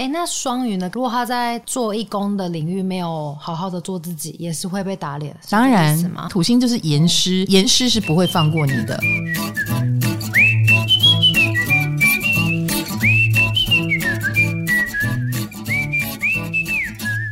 [0.00, 0.90] 哎，那双鱼呢？
[0.94, 5.36] 如果他在做义工的领域没有好好的做自己，也是会被打脸。
[5.50, 5.94] 当然，
[6.30, 8.98] 土星就是严师，严师是不会放过你的。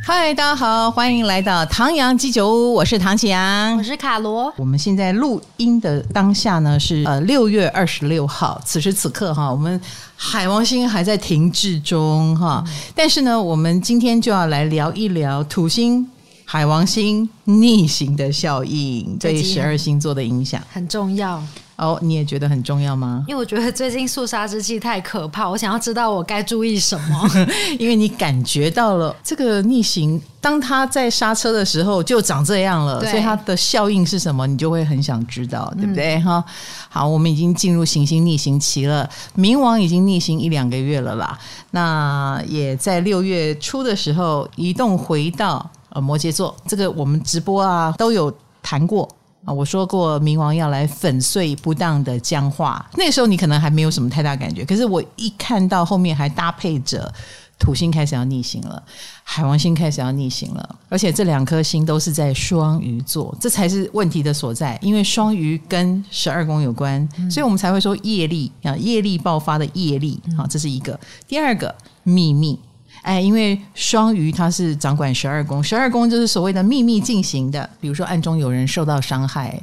[0.05, 4.53] 嗨，大家好，欢迎来到唐阳鸡酒屋，我是唐启阳，我是卡罗。
[4.57, 9.79] 我们现在录音的当下呢是呃六月二十六号，此时此刻哈，我们
[10.21, 16.05] 海王星还在停滞中哈，嗯、但是呢，我们今天就要来聊一聊土星、
[16.43, 21.41] 海王星逆行的效应对十二星座的影响，很重要。
[21.79, 23.23] 哦，你也觉得很重要吗？
[23.27, 27.29] 因为我觉得最近肃杀之气太可怕，我想要知道我该注意什么。
[27.79, 36.19] 因为你感觉到了这个逆行，当他在刹车的时候就长这样了，所以它的效应是什么，你就会很想知道，对不对？
[36.19, 36.43] 哈、嗯，
[36.89, 41.39] 好，我们已经进入行星逆行期了，冥王已经逆行一两个月了啦，
[41.71, 49.07] 那也在六月初的时候移动回到呃摩羯座，这个我们直播啊都有谈过。
[49.45, 57.11] 啊，我说过冥王要来粉碎不当的僵化，那个时候你可能还没有什么太大感觉，可是我一看到后面还搭配着
[57.57, 58.83] 土星开始要逆行了，
[59.23, 70.99] 海王星开始要逆行了，而且这两颗星都是在双鱼座，这才是问题的所在，因为双鱼跟十二宫有关，所以我们才会说业力啊，业力爆发的业力，啊，这是一个。
[71.27, 72.59] 第二个秘密。
[73.01, 79.61] 哎，因为双鱼它是掌管十二宫，十二宫就是所谓的秘密进行的，比如说暗中有人受到伤害，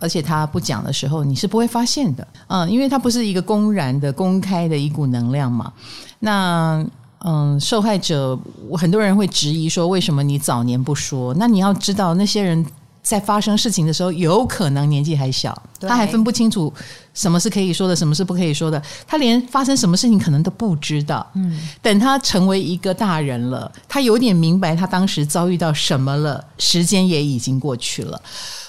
[0.00, 2.26] 而且他不讲的时候，你是不会发现的。
[2.48, 5.72] 嗯，因为它不是一个公然的、公开的一股能量嘛。
[6.18, 6.84] 那
[7.26, 8.38] 嗯，受害者
[8.76, 11.32] 很多人会质疑说，为什么你早年不说？
[11.34, 12.64] 那你要知道，那些人
[13.02, 16.70] 在发生事情的时候，有可能年纪还小，他还分不清楚。
[17.14, 18.82] 什么是可以说的，什么是不可以说的？
[19.06, 21.26] 他连发生什么事情可能都不知道。
[21.34, 28.20] 嗯，等他成为一个大人了，他有点明白他当时遭遇到什么了，时间也已经过去了，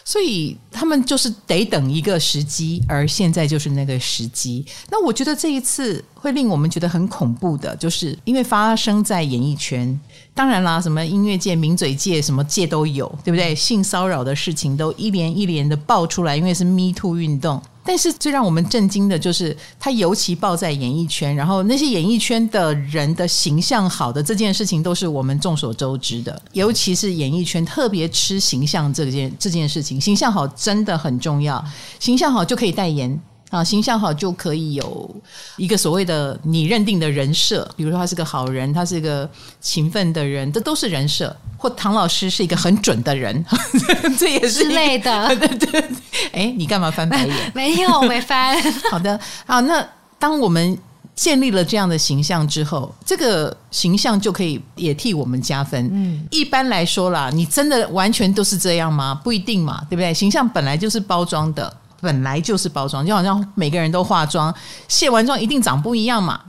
[0.04, 4.66] 所以他们就是得等一个时机，而现在就是那个时机。
[4.92, 10.00] 那我觉得这一次会令我们觉得很恐怖的，就是因为发生在演艺圈，
[10.36, 13.56] 当然啦，什么音乐界、名嘴界，什么界都有，对不对？
[13.56, 17.60] 性骚扰的事情都一连一连的爆出来，因为是 Me Too 运动。
[17.86, 26.42] 但是最让我们震惊的就是，他尤其爆在演艺圈，然后那些演艺圈的人的形象好的这件事情，都是我们众所周知的。
[26.54, 31.64] 尤其是演艺圈特别吃形象这件这件事情，形象好真的很重要，
[32.00, 33.22] 形象好就可以代言。
[33.50, 35.16] 啊，形象好就可以有
[35.58, 39.30] 一个所谓的你认定的人设，比如说他是个好人，他是一个
[39.62, 41.36] 勤奋的人，这都是人设。
[41.58, 43.44] 或唐老师是一个很准的人，
[44.20, 45.28] 这也是之类的。
[45.38, 45.84] 对对对，
[46.32, 47.52] 哎，你干嘛翻白眼？
[47.56, 48.56] 没有，没翻。
[48.92, 49.84] 好的，好，那
[50.20, 50.78] 当我们
[51.16, 55.90] 建立了这样的形象之后，这个形象就可以也替我们加分。
[55.92, 59.20] 嗯，一般来说啦，你真的完全都是这样吗？
[59.24, 60.14] 不一定嘛，对不对？
[60.14, 61.76] 形象本来就是包装的。
[62.06, 64.54] 本来就是包装，就好像每个人都化妆，
[64.88, 66.40] 卸完妆一定长不一样嘛。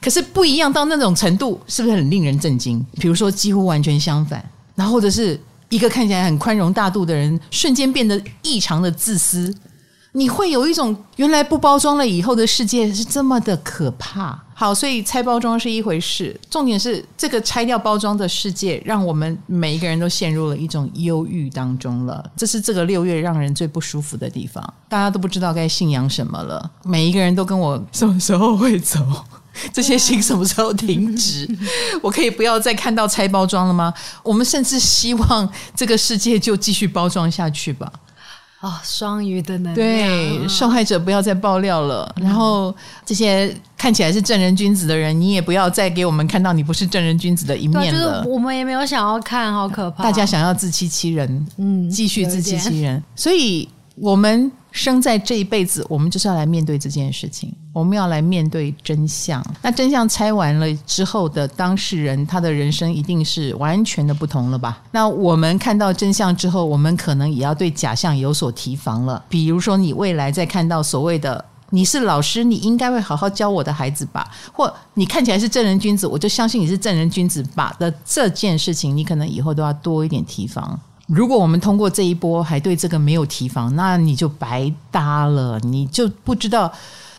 [0.00, 2.84] 可是不一样到那种程度，是不是很令人震惊？
[2.94, 9.54] 比如说几乎完全相反，然后或者是一个看起来很宽容大度的人，瞬间变得异常的自私。
[10.12, 14.38] 你会有一种原来不包装了以后的世界是这么的可怕。
[14.54, 22.24] 好，所以拆包装是一回事，重点是这个拆掉包装的世界，让我们每一个人都陷入了一种忧郁当中了。
[22.36, 26.70] 这是这个六月让人最不舒服的地方，大家都不知道该信仰什么了。
[26.84, 29.00] 每一个人都跟我什么时候会走？
[29.72, 31.48] 这些星什么时候停止？
[32.00, 33.92] 我可以不要再看到拆包装了吗？
[34.22, 37.90] 我们甚至希望这个世界就继续包装下去吧。
[38.62, 42.10] 哦，双鱼的能量，对，受害者不要再爆料了。
[42.16, 42.74] 嗯、然后
[43.04, 48.22] 这些看起来是正人君子的人，你也不要再给我们看到你不是正人君子的一面了。
[48.22, 50.04] 就是、我们也没有想要看，好可怕。
[50.04, 53.02] 大家想要自欺欺人，嗯，继续自欺欺人。
[53.16, 54.50] 所以我们。
[54.72, 57.54] 生在这一辈子，我们就是要来面对这件事情。
[57.72, 59.42] 我们要来面对真相。
[59.62, 64.82] 那真相拆完了之后的当事人，他的人生一定是完全的不同了吧？
[64.90, 69.24] 那我们看到真相之后，我们可能也要对假象有所提防了。
[69.28, 74.30] 比如说，你未来再看到所谓的你是老师，你应该会好好教我的孩子吧？
[74.52, 80.78] 或你看起来是正人君子，我就相信你是正人君子吧的这件事情，你可能以后都要多一点提防。
[81.06, 86.72] 如果我们通过这一波还对这个没有提防，那你就白搭了，你就不知道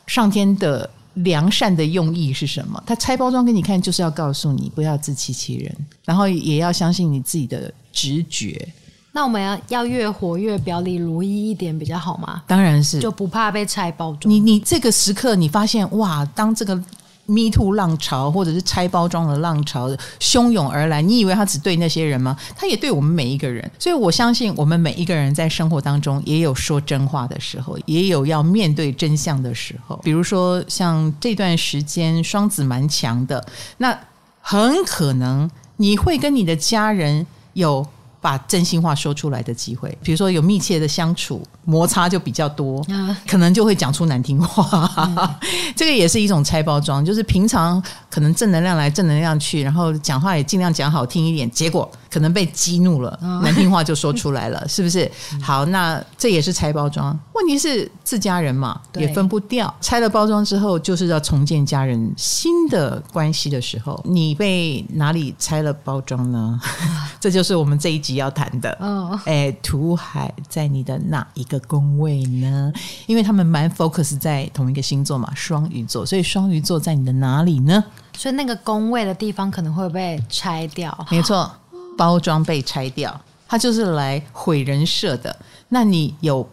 [0.07, 2.81] 上天的良善的用意是什么。
[2.85, 5.75] 他拆包装给你看，就是要告诉你不要自欺欺人，
[6.05, 8.67] 然后也要相信你自己的直觉。
[9.11, 12.41] 那我们要要越活越表里如一一点比较好吗？
[12.47, 14.33] 当然是，就不怕被拆包装。
[14.33, 16.83] 你你这个时刻，你发现哇，当这个
[17.25, 19.89] Me Too 浪潮或者是拆包装的浪潮
[20.19, 22.37] 汹涌而来，你以为他只对那些人吗？
[22.55, 23.71] 他也对我们每一个人。
[23.79, 29.99] 所以我相信，我们每一个人在生活当中也有说真话的时候，也有要面对真相的时候。
[30.03, 33.45] 比如说，像这段时间双子蛮强的，
[33.77, 33.97] 那
[34.41, 37.87] 很可能你会跟你的家人有
[38.23, 39.95] 把真心话说出来的机会。
[40.01, 41.45] 比如说，有密切的相处。
[41.65, 42.85] 摩擦就比较多，
[43.25, 44.91] 可能就会讲出难听话。
[44.97, 45.35] 嗯、
[45.77, 55.09] 这个也是一种拆包装，就是平常可能正能量来正能量去，然后讲话也尽量讲好听一点，结果可能被激怒了，嗯、难听话就说出来了， 是不是？
[55.41, 57.17] 好，那这也是拆包装。
[57.33, 59.73] 问题是自家人嘛，也分不掉。
[59.81, 66.61] 拆了包装之后，就是要重建家人新的关系的时候，你被哪里拆了包装呢？
[67.19, 68.77] 这就是我们这一集要谈的。
[68.79, 71.59] 哦，哎，土海在你的哪一个？
[71.73, 72.71] 宫位呢？
[73.07, 77.81] 因为他们蛮 focus 在同一个星座嘛，双鱼座，所以双鱼座在你的哪里呢？
[78.15, 81.07] 所以那个宫位的地方可能会被拆掉。
[81.09, 81.49] 没错，
[81.97, 85.35] 包装被拆掉，它就是来毁人设的。
[85.69, 86.47] 那你有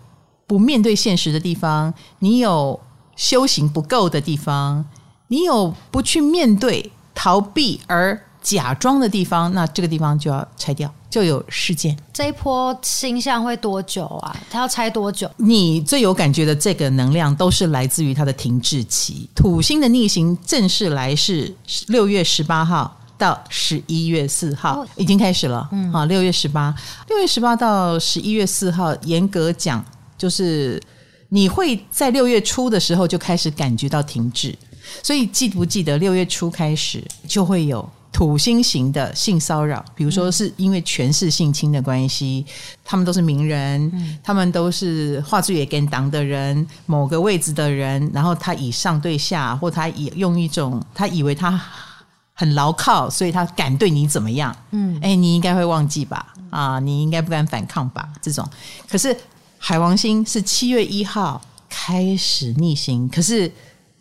[0.46, 2.78] 不面对现实的地方，你有
[3.16, 4.84] 修行不够的地方，
[5.28, 10.92] 你有不去面对、逃避而假装的地方，那这个地方就要拆掉。
[11.10, 11.98] 就有事件。
[12.12, 14.36] 这一波星象会多久啊？
[14.48, 15.28] 它要拆多久？
[15.38, 19.28] 你最有感觉的这个能量，都是来自于它的停滞期。
[19.34, 21.52] 土星的逆行正式来是
[21.88, 25.68] 六月十八号到十一月四号，已经开始了。
[25.72, 26.74] 嗯，好，六月十八，
[27.08, 29.84] 六月十八到十一月四号，严格讲，
[30.16, 30.82] 就是
[31.28, 34.56] 你会在六月初的时候就开始感觉到停滞。
[35.02, 37.86] 所以记不记得六月初开始就会有。
[38.12, 42.44] 土星型的性骚扰，比如说是因为权势性侵的关系，
[42.84, 51.62] 他们都是名人，他们都是话剧也跟党的人，某个位置的人，然后他以上对下，或他以用一种他以为他
[52.40, 54.56] 很牢靠，所以他敢对你怎么样？
[54.70, 56.32] 嗯，哎，你应该会忘记吧？
[56.48, 58.08] 啊，你应该不敢反抗吧？
[58.22, 58.48] 这种，
[58.88, 59.14] 可是
[59.58, 61.38] 海王星是七月一号
[61.68, 63.52] 开始逆行，可是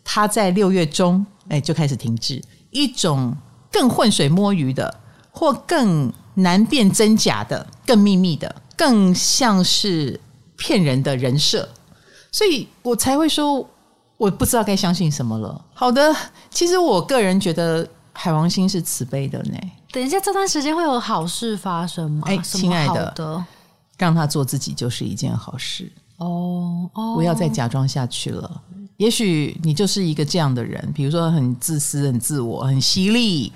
[0.02, 3.36] 他在六月中，哎，就开始停滞，一种。
[3.72, 4.92] 更浑水摸鱼的，
[5.30, 10.20] 或更难辨真假的，更秘密的，更像是
[10.56, 11.68] 骗人的人设，
[12.32, 13.64] 所以我才会说，
[14.16, 15.64] 我不知道该相信什么了。
[15.72, 16.12] 好的，
[16.50, 17.88] 其实我个人觉得
[18.22, 19.58] 海王星是慈悲的呢。
[19.90, 22.24] 等一下，这段时间会有好事发生吗？
[22.26, 23.42] 哎，亲爱的，
[23.96, 26.86] 让他做自己就是一件好事哦。
[26.92, 28.60] 哦，不要再假装下去了。
[28.98, 33.50] 也许你就是一个这样的人，比如说很自私、很自我、很犀利、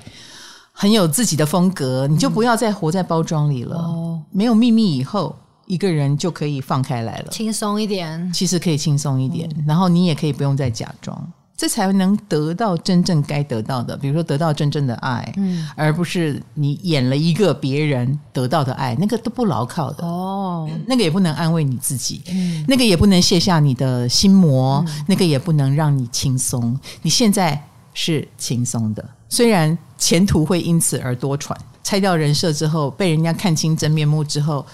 [0.72, 3.76] 很有自己的风格，你就不要再活在包装里了。
[3.76, 5.36] 哦，没有秘密以后，
[5.66, 8.32] 一个人就可以放开来了，轻松一点。
[8.32, 11.30] 其实可以轻松一点，然后你也可以不用再假装。
[11.56, 26.76] 这才能得到真正该得到的，比如说得到真正的爱，嗯，而不是你演了一个别人得到的爱，那个都不牢靠的哦，那个也不能安慰你自己，嗯，那个也不能卸下你的心魔，嗯，那个也不能让你轻松。
[27.02, 31.54] 你现在是轻松的，虽然前途会因此而多舛，
[31.84, 34.66] 拆掉人设之后，被人家看清真面目之后。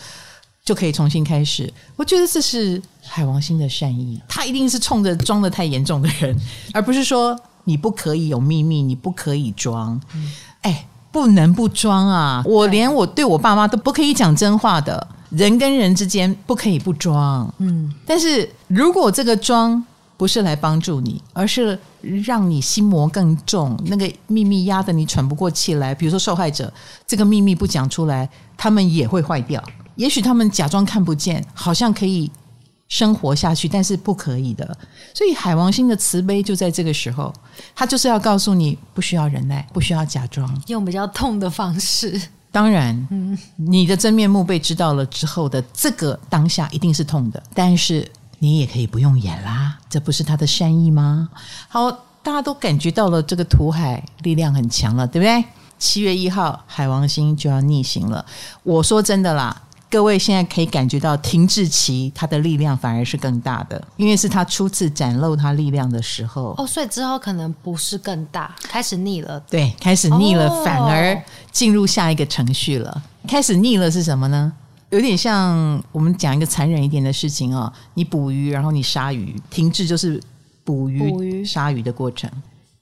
[0.70, 1.68] 就可以重新开始。
[1.96, 6.38] 我觉得这是海王星的善意，他一定是冲着装的太严重的人，
[6.72, 10.00] 而不是说你不可以有秘密，你不可以装。
[10.60, 12.40] 哎，不能不装啊！
[12.46, 17.52] 我连我对我爸妈都不可以讲真话的，人跟人之间不可以不装。
[17.58, 19.84] 嗯，但是如果这个装
[20.16, 21.76] 不是来帮助你，而是
[22.24, 26.72] 让你心魔更重，那个秘密压得你喘不过气来，比如说受害者
[27.08, 29.60] 这个秘密不讲出来，他们也会坏掉。
[29.96, 32.30] 也许他们假装看不见，好像可以
[32.88, 34.76] 生活下去，但是不可以的。
[35.14, 37.32] 所以海王星的慈悲就在这个时候，
[37.74, 42.20] 他就是要告诉你，不需要忍耐，不需要假装，用比较痛的方式。
[42.50, 51.28] 当然，嗯，你的真面目被知道了之后的这个当下一定是痛的，但是你也可以不用演啦，这不是他的善意吗？
[51.68, 51.88] 好，
[52.24, 55.44] 大家都感觉到了这个土海力量很强了，对不对？
[55.78, 58.26] 七月一号，海王星就要逆行了。
[58.64, 59.62] 我说真的啦。
[59.90, 66.54] 各位现在可以感觉到停滞期，它的力量反而是更大的，因为是他初次展露他力量的时候。
[66.56, 69.40] 哦，所以之后可能不是更大，开始逆了。
[69.50, 71.20] 对，开始逆了，哦、反而
[71.50, 73.02] 进入下一个程序了。
[73.26, 74.52] 开始逆了是什么呢？
[74.90, 80.22] 有点像我们讲一个残忍一点的事情哦，你捕鱼，然后你杀鱼，停滞就是
[80.62, 82.30] 捕鱼、捕鱼杀鱼的过程。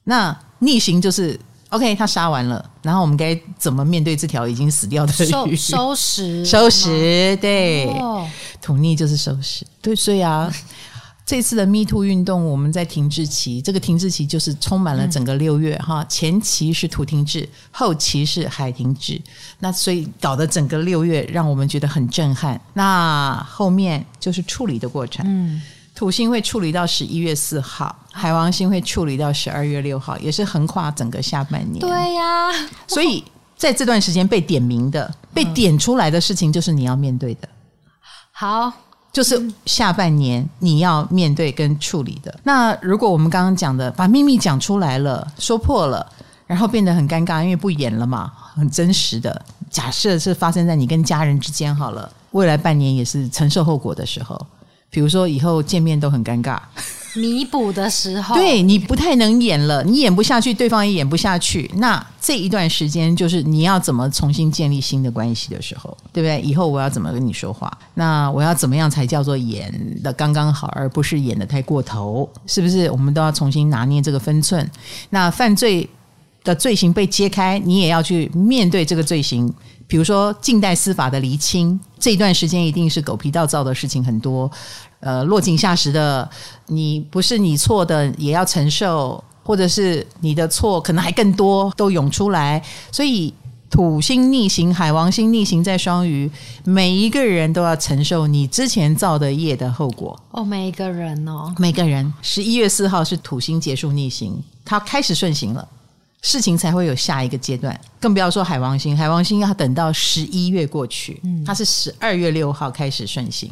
[0.04, 1.40] 那逆行就是。
[1.70, 5.12] OK，他杀完了，然后我们该怎么面对这条已经死掉的
[5.46, 5.54] 鱼？
[5.54, 8.26] 收收拾， 收拾，对，哦、
[8.62, 10.50] 土逆就是收拾，对，所以啊，
[11.26, 16.06] 这次的 Me Too 运动，我们在停滞期，这个停滞期就是充满了整个六月哈、嗯。
[16.08, 19.20] 前期是土停滞，后期是海停滞，
[19.58, 22.58] 那所以搞得整个六月让我们觉得很震撼。
[22.72, 25.60] 那后面就是处理的过程，嗯，
[25.98, 31.80] 土星会处理到十一月四号，海王星会处理到十二月六号，也是横跨整个下半年。
[31.80, 32.52] 对呀，
[32.86, 33.24] 所以
[33.56, 37.48] 在这段时间被点名的、被点出来的事情，就是你要面对的。
[38.30, 38.72] 好。
[39.10, 42.32] 就是下半年你要面对跟处理的。
[42.44, 46.06] 那如果我们刚刚讲的把秘密讲出来了，说破了，
[46.46, 49.44] 然后变得很尴尬，因为不演了嘛，很真实的。
[49.68, 54.40] 假设是发生在你跟家人之间好了，未来半年也是承受后果的时候。
[54.90, 56.58] 比如说以后见面都很尴尬。
[57.14, 61.68] 弥补的时候，对，你不太能演了，你演不下去，对方也演不下去。
[61.76, 66.40] 那这一段时间就是你要怎么重新建立新的关系的时候，对不对？
[66.42, 67.76] 以后我要怎么跟你说话？
[67.94, 72.28] 那我要怎么样才叫做演的刚刚好，而不是演的太过头？
[72.46, 72.88] 是不是？
[72.90, 74.70] 我们都要重新拿捏这个分寸。
[75.10, 75.88] 那犯罪
[76.44, 79.52] 的罪行被揭开，你也要去面对这个罪行。
[79.88, 84.48] 比如说近代司法的厘清，这一段时间一定是狗皮倒灶的事情很多。
[85.00, 86.28] 呃，落井下石的，
[86.66, 92.62] 你不是你错的，也要承受，或者是你的错可能还更多，都涌出来。
[92.92, 93.32] 所以
[93.70, 96.30] 土星逆行，海王星逆行在双鱼，
[96.64, 100.20] 每一个人都要承受你之前造的业的后果。
[100.32, 102.12] 哦，每一个人哦，每个人。
[102.20, 105.66] 十一月四号是土星结束逆行，它开始顺行了。
[106.20, 113.48] 事情才会有下一个阶段，更不要说海王星，海王星要等到十一月过去，嗯，它是十二月六号开始顺行，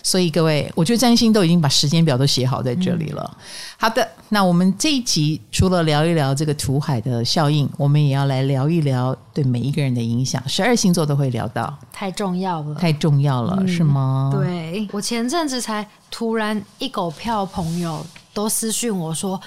[0.00, 3.28] 所以各位，我觉得占星都已经把时间表都写好在这里了。
[3.36, 3.44] 嗯、
[3.78, 14.30] 好的，那我们这一集除了聊一聊这个土海的效应，我们也要来聊一聊对每一个人的影响，十二星座都会聊到，太重要了，太重要了，嗯、是吗？
[14.32, 19.40] 对，我前阵子才突然一狗票朋友都私讯我说。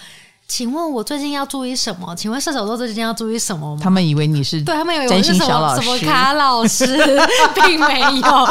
[0.48, 2.16] 请问我最近要注意什么？
[2.16, 3.82] 请问射手座最近要注意什么吗？
[3.84, 6.86] 他们以为你是对他们以为我是什么什么卡老师，
[7.54, 8.48] 并没有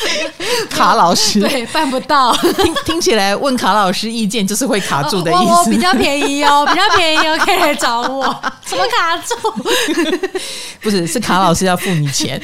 [0.68, 2.34] 卡老师对办不到。
[2.36, 5.40] 听听起来问卡老师意见就是会卡住的意思。
[5.44, 8.24] 我，我比较便宜哦， 比较便宜哦，可以来找我。
[8.64, 9.34] 怎么卡住？
[10.82, 12.40] 不是，是卡老师要付你钱。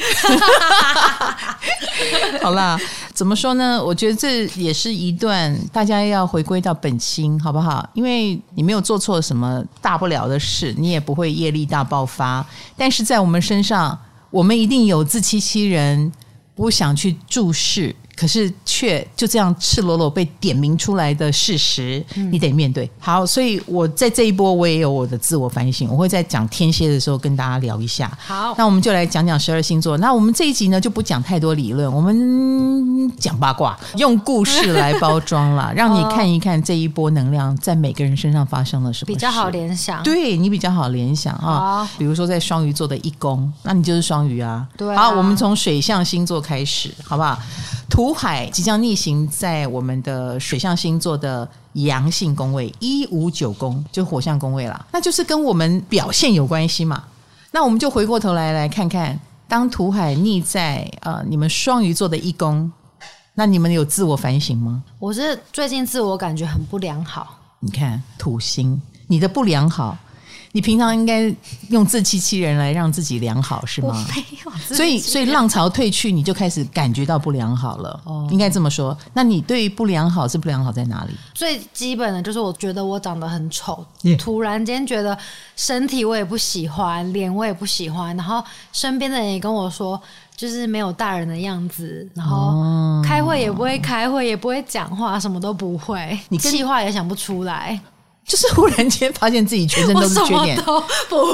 [2.41, 2.79] 好啦。
[3.13, 3.79] 怎么说呢？
[3.81, 7.87] 我觉得这也是一段大家要回归到本心，好不好？
[7.93, 12.43] 因为你没有做错什么大不了的事，你也不会业力大爆发。
[12.75, 13.95] 但是在我们身上，
[14.31, 16.11] 我们一定有自欺欺人，
[16.55, 17.95] 不想去注视。
[18.15, 22.89] 可是却就这样赤裸裸被点名出来的事实，你得面对。
[22.99, 28.11] 好，所以我在这一波我也有我的自我反省，我会在讲天蝎的时候跟大家聊一下。
[28.19, 29.97] 好，那我们就来讲讲十二星座。
[29.97, 40.03] 那我们这一集呢就不讲太多理论，我们讲八卦，用故事来包装了， 让你看一看这一波能量在每个人身上发生了什么，比较好联想。
[40.03, 44.67] 对，你比较好联想啊，比如说在双鱼座的一宫，那你就是双鱼啊。
[44.77, 47.37] 对，好，我们从水象星座开始，好不好？
[47.93, 57.03] 土海即将逆行在我们的水象星座的阳性宫位一五九宫，就火象宫位啦，那就是跟我们表现有关系嘛。
[57.51, 62.71] 那我们就回过头来来看看，当土海逆在呃你们双鱼座的一宫，
[63.35, 64.81] 那你们有自我反省吗？
[64.97, 67.37] 我是最近自我感觉很不良好。
[67.59, 69.95] 你看土星，你的不良好。
[70.53, 71.33] 你平常应该
[71.69, 74.05] 用自欺欺人来让自己良好是吗？
[74.15, 77.99] 没有，所以所以浪潮退去，你就开始感觉到不良好了。
[78.03, 78.95] 哦，应该这么说。
[79.13, 81.13] 那你对于不良好是不良好在哪里？
[81.33, 84.15] 最基本的就是我觉得我长得很丑，yeah.
[84.15, 85.17] 突然间觉得
[85.55, 89.99] 身体我也不喜欢，脸我也不喜欢，然后身边的人也跟我说，
[90.35, 97.81] 就是没有大人的样子，然后开会也不会开会，也不会讲话，什么都不会，你气话也想不出来。
[98.25, 100.81] 就是忽然间发现自己全身都是缺点，都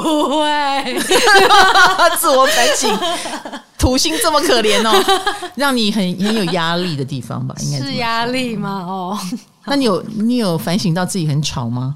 [0.00, 1.00] 不会
[2.18, 2.98] 自我反省。
[3.78, 5.22] 土星这么可怜哦，
[5.54, 7.54] 让你很很有压力的地方吧？
[7.60, 8.84] 应该是压力吗？
[8.86, 9.18] 哦，
[9.64, 11.94] 那你有你有反省到自己很吵吗？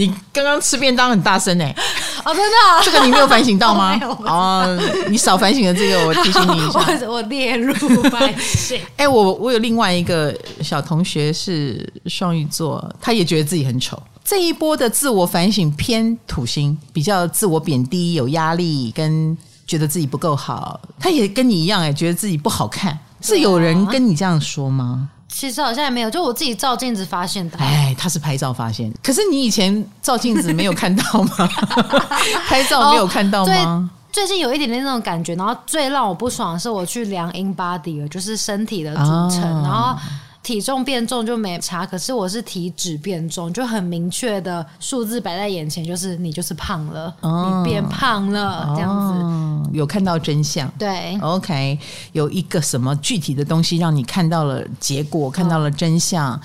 [0.00, 1.74] 你刚刚吃便当很大声哎。
[2.24, 3.98] 哦，真的、啊，这个你没有反省到吗？
[4.26, 4.78] 哦，
[5.08, 6.80] 你少反省了这个，我提醒你一下。
[7.06, 7.74] 我我列入
[8.10, 8.78] 反省。
[8.96, 14.00] 哎，我我有另外一个小同学是双鱼座，他也觉得自己很丑。
[14.22, 20.78] 这一波的自我反省偏土星，比较自我贬低，有压力，跟觉得自己不够好。
[20.98, 22.98] 他也跟你一样，哎，觉得自己不好看。
[23.22, 25.08] 是有人跟你这样说吗？
[25.30, 27.58] 其实好像也没有，就我自己照镜子发现的。
[27.58, 31.48] 哎，他是拍照发现，可是你以前照镜子没有看到吗？
[32.48, 33.90] 拍照没有看到吗？
[34.12, 39.96] 最近有一点点那种感觉，然后最让我不爽的是我去量 InBody 了，就是身体的组成，哦、然后。
[40.42, 50.66] 体重变重就没差，可是我是体脂变重，就很明确的数字摆在眼前，就是你就是胖了，哦、你变胖了这样子，哦，有看到真相。
[50.78, 51.78] 对，OK，
[52.12, 56.32] 有一个什么具体的东西让你看到了结果，看到了真相。
[56.32, 56.40] 哦、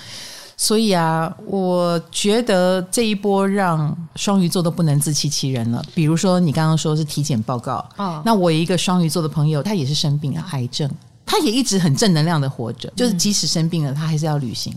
[0.58, 5.82] 所以啊，我觉得这一波让双鱼座都不能自欺欺人了。
[5.94, 10.88] 比如说你刚刚说是体检报告，哦、那我有一个双鱼座的朋友，他也是生病了，癌症。
[11.26, 14.72] 他也一直很正能量的活着，就是即使生病了，他还是要旅行。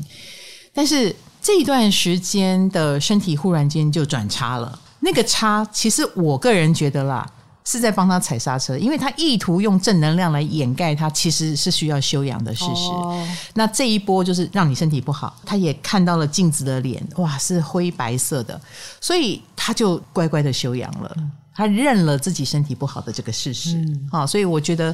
[0.74, 7.28] 但是这一段时间的身体忽然间就转差了，那个差其实我个人觉得啦，
[7.64, 12.90] 是在帮他踩刹车，因为他意图用正能量来掩盖他其实是需要休养的事实。
[12.92, 18.60] 哦、那这一波就是让你身体不好，他也看到了镜子的脸，哇，是灰白色的，
[19.00, 21.16] 所以他就乖乖的休养了，
[21.54, 23.76] 他认了自己身体不好的这个事实。
[23.76, 24.94] 嗯，好，所以我觉得。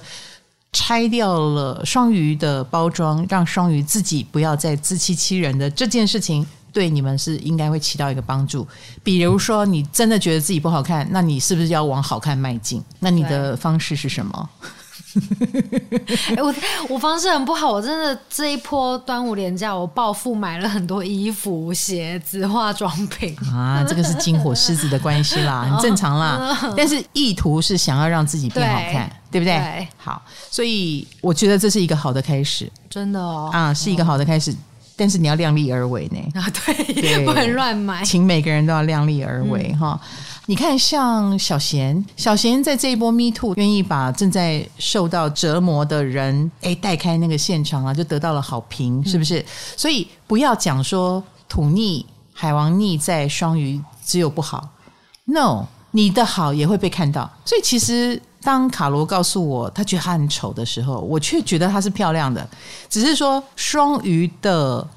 [0.75, 8.67] 拆掉了双鱼的包装，让双鱼自己不要再自欺欺人的这件事情，对你们是应该会起到一个帮助。
[9.01, 12.83] 比如说，你真的觉得自己不好看，那你是不是要往好看迈进？
[12.99, 14.49] 那你的方式是什么？
[16.35, 16.53] 欸、 我
[16.89, 26.59] 我方式很不好，我真的这一波端午连假，我暴富买了很多衣服、鞋子、化妆品啊，这个是金火狮子的关系啦，很正常啦。
[26.75, 29.55] 但是意图是想要让自己变好看，对，不对？
[29.55, 29.87] 对。
[29.97, 34.51] 好，所以我觉得这是一个好的开始，真的哦，啊，是一个好的开始。
[34.51, 34.55] 哦、
[34.95, 37.25] 但是你要量力而为呢，啊，对，对。
[37.25, 39.99] 不能乱买，请每个人都要量力而为哈。
[40.03, 40.09] 嗯
[40.47, 49.39] 你看，像小贤，小贤在这一波 Me Too 愿意把正在受到折磨的人诶带开那个现场啊，就得到了好评，是不是？
[49.39, 54.69] 嗯、所以不要讲说土逆、海王逆在双鱼只有不好
[55.23, 55.65] ，No，
[55.95, 57.31] 你的好也会被看到。
[57.45, 62.47] 所以其实当卡罗告诉我他觉得他很丑的时候，我却觉得他是漂亮的，
[62.89, 64.87] 只是说双鱼的。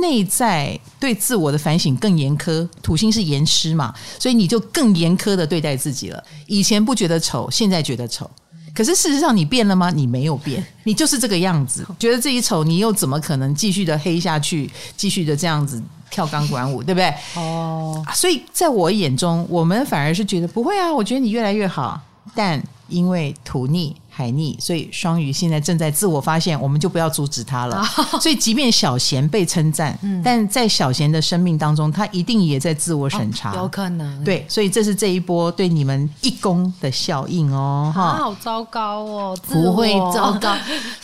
[0.00, 6.24] 内在对自我的反省更严苛，土星是严师嘛，所以你就更严苛的对待自己了。
[6.46, 8.28] 以前不觉得丑，现在觉得丑。
[8.74, 9.90] 可是事实上你变了吗？
[9.90, 11.86] 你没有变，你就是这个样子。
[11.98, 15.80] 觉得自己丑，你又怎么可能继续的黑下去，继续的这样子
[16.14, 17.12] 跳钢管舞，对不对？
[17.34, 20.94] 哦，所以在我眼中，我们反而是觉得不会啊。
[20.94, 22.00] 我觉得你越来越好，
[22.36, 23.96] 但因为土逆。
[24.16, 27.84] 海逆，所以双鱼现在正在自我发现，我们就不要阻止他了。
[27.96, 28.22] Oh.
[28.22, 34.22] 所以，即便小贤被称赞，嗯，但在小贤的生命当中，他一定也在自我审查，oh, 有可能。
[34.22, 40.56] 对，所以这是这一波对你们一攻的效应哦，哈、啊，好糟糕哦，不会糟 糕，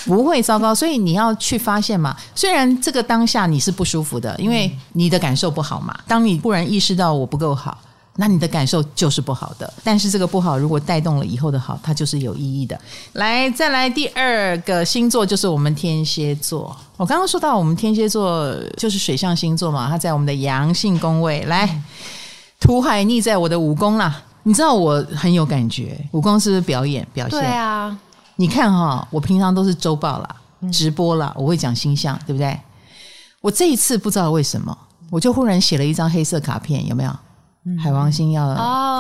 [0.05, 0.73] 不会糟糕。
[0.73, 5.99] 所以你要去发现嘛，虽然这个当下你是不舒服的，因为你的感受不好嘛。
[6.07, 7.77] 当你忽然意识到我不够好。
[8.17, 12.79] 那你的感受就是不好的，但是这个不好如果带动了以后的好，它就是有意义的。
[13.13, 16.77] 来，再来第二个星座就是我们天蝎座。
[16.97, 21.43] 我刚刚说到我们天蝎座就是水象星座嘛，它在我们的阳性宫位。
[21.45, 21.83] 来，
[22.59, 24.23] 土海逆在我的五宫啦。
[24.43, 27.41] 你知道我很有感觉，五宫是不是表演表现？
[27.41, 27.97] 对啊，
[28.37, 30.37] 你看哈，我平常都是周报啦、
[30.73, 32.59] 直播啦，我会讲星象，对不对？
[33.41, 34.77] 我这一次不知道为什么，
[35.11, 37.11] 我就忽然写了一张黑色卡片，有没有？
[37.79, 38.55] 海王星要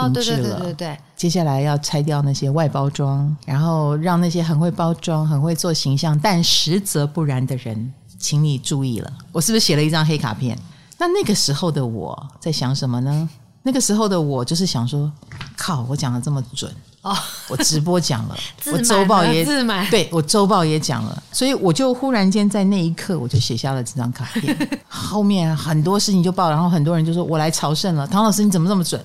[0.04, 9.10] 停滞了，对对对对，接下来要拆掉那些外包装，然后让那些很会包装、很会做形象但实则不然的人，请你注意了。
[9.32, 10.58] 我是不是写了一张黑卡片？
[10.98, 13.28] 那那个时候的我在想什么呢？
[13.62, 15.10] 那个时候的我就是想说，
[15.56, 16.70] 靠，我讲的这么准。
[17.02, 17.16] 哦，
[17.48, 18.36] 我直播讲了，
[18.72, 19.44] 我周报也
[19.90, 24.56] 对，我周报也讲了，所以我就忽然间在那一刻，我就写下了这张卡片。
[24.86, 29.02] 后面很多事情就报，然后很多人就说我来朝圣了，唐老师你怎么这么准？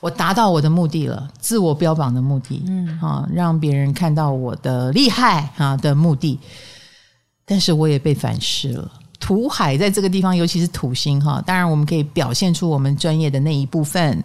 [0.00, 6.38] 我达到我的目的了，自我标榜的目的，嗯啊，让别人看到我的厉害啊的目的。
[7.46, 8.90] 但是我也被反噬了。
[9.20, 14.22] 土海在这个地方，尤其是土星哈，当然我们可以表现出我们专业的那一部分。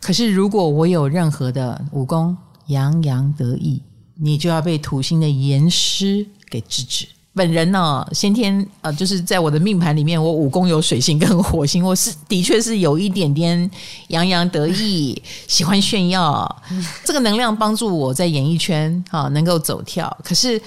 [0.00, 3.82] 可是如果我有任何的武功，洋洋得意，
[4.14, 7.06] 你就要被土星的严师给制止。
[7.34, 13.70] 本人呢，先天呃，就是在我的命盘里面，我五宫有水星跟火星，我是的确是有一点点
[14.08, 16.62] 洋洋得意， 喜欢炫耀。
[17.04, 20.14] 这个能量帮助我在演艺圈啊能够走跳。
[20.22, 20.60] 可是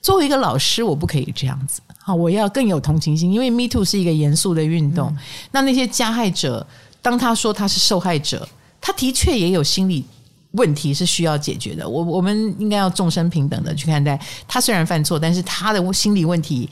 [0.00, 5.08] 作为一个老师，我不可以这样子啊，我要更有同情心，因为 Me Too 是一个严肃的运动。
[5.08, 5.18] 嗯、
[5.50, 6.64] 那那些加害者，
[7.02, 8.48] 当他说他是受害者，
[8.80, 10.04] 他的确也有心理。
[10.52, 14.18] 问题是需要解决的，我我们应该要众生平等的去看待。
[14.46, 16.68] 他虽然犯错，但是他的心理问题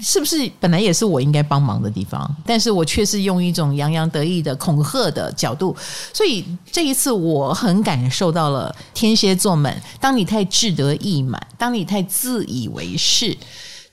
[0.00, 2.28] 是不是本来也是我应该帮忙的地方？
[2.44, 5.74] 但是我却是用一种洋洋得意的恐吓的角度，
[6.12, 13.36] 所以这一次我很感受到了天蝎座们，当你太志得意满，当你太自以为是，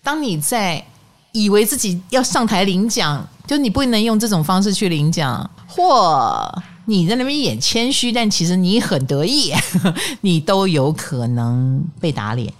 [0.03, 0.83] 当你在
[1.31, 6.51] 以为自己要上台领奖，就你不能用这种方式去领奖，或
[6.85, 9.53] 你在那边演谦虚，但其实你很得意，
[10.21, 12.51] 你都有可能被打脸。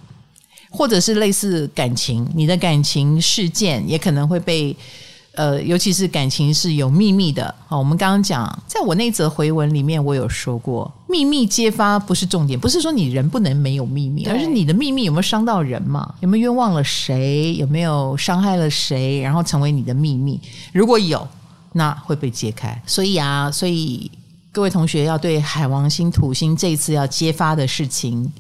[0.74, 4.74] 或者是类似感情，你的感情事件也可能会被，
[5.34, 7.54] 呃，尤其是感情是有秘密的。
[7.68, 16.16] 好，我们刚刚讲，在我那则回文里面，我有说过，秘密揭发不是重点，不是说你人不能没有秘密，而是你的秘密有没有伤到人嘛？
[16.22, 17.54] 有没有冤枉了谁？
[17.56, 19.20] 有没有伤害了谁？
[19.20, 20.40] 然后成为你的秘密，
[20.72, 21.28] 如果有，
[21.74, 22.82] 那会被揭开。
[22.86, 24.10] 所以啊，所以
[24.52, 28.32] 各位同学要对海王星、土星这一次要揭发的事情。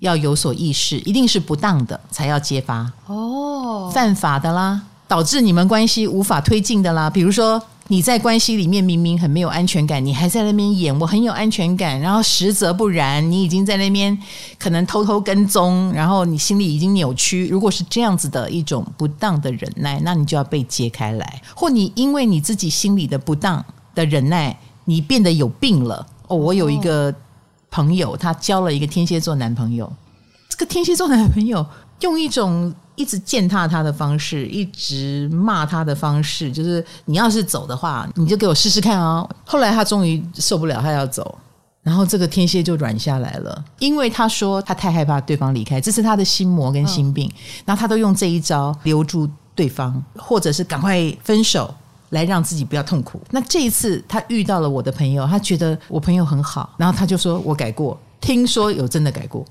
[0.00, 7.10] 要有所意识，一定是不当的才要揭发哦，犯法的啦，导致你们关系无法推进的啦。
[7.10, 14.16] 比如说你在关系里面明明很没有安全感，你还在那边演我很有安全感，然后实则不然，你已经在那边
[14.60, 17.48] 可能偷偷跟踪，然后你心里已经扭曲。
[17.48, 26.06] 如果是这样子的一种不当的忍耐，那你就要被揭开来，或你因为你自己心里的不当的忍耐，你变得有病了。
[26.28, 27.14] 哦，我有一个。
[27.72, 29.92] 朋友，他交了一个天蝎座男朋友。
[30.48, 31.64] 这个天蝎座男朋友
[32.00, 39.26] 用一种一直践踏他的方式，一直骂他的方式，就是你要是走的话，你就给我试试看哦。
[39.46, 41.38] 后来他终于受不了，他要走，
[41.82, 47.30] 然后这个天蝎就软下来了，因为他说他太害怕对方离开，这是他的心魔跟心病。
[47.64, 51.74] 然后他都用这一招留住对方，或者是赶快分手。
[52.10, 53.22] 来让自己不要痛苦。
[53.30, 57.96] 那这一次他遇到了我的朋友，他觉得我朋友很好，然后他就说我改过。
[58.20, 59.46] 听说有真的改过，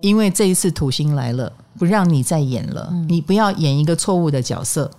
[0.00, 4.90] 因为这一次土星来了，不让你再演了，你不要演一个错误的角色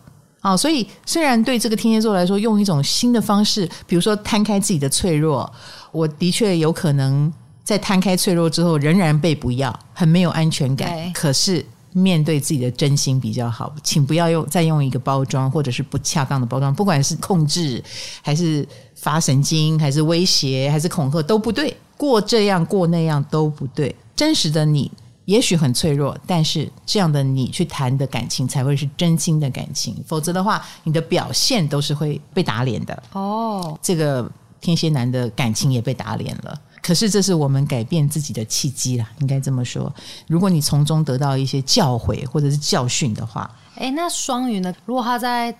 [0.41, 0.55] 啊。
[0.55, 5.51] 所以虽然对这个天蝎座来说，用一种新的方式，比如说摊开自己的脆弱，
[5.91, 7.31] 我的确有可能
[7.63, 11.11] 在摊开脆弱之后，仍然被不要，很没有安全感。
[11.13, 11.65] 可是。
[11.91, 17.83] 面对自己的真心比较好，请不要用再用一个包装或者是不恰当的包装，不管是控制
[18.21, 21.75] 还是发神经，还是威胁，还是恐吓，都不对。
[21.97, 23.93] 过这样过那样都不对。
[24.19, 24.91] 真实的你
[25.23, 33.03] 也许很脆弱，但是这样的你去谈的感情才会是真心的感情，否则的话，你的表现都是会被打脸的。
[33.13, 34.29] 哦，这个
[34.59, 36.53] 天蝎男的感情也被打脸了。
[36.81, 39.89] 可是这是我们改变自己的契机啦，应该这么说。
[40.27, 44.75] 如果你从中得到一些教诲或者是教训的话，哎，那双鱼呢？
[44.85, 45.57] 如果他在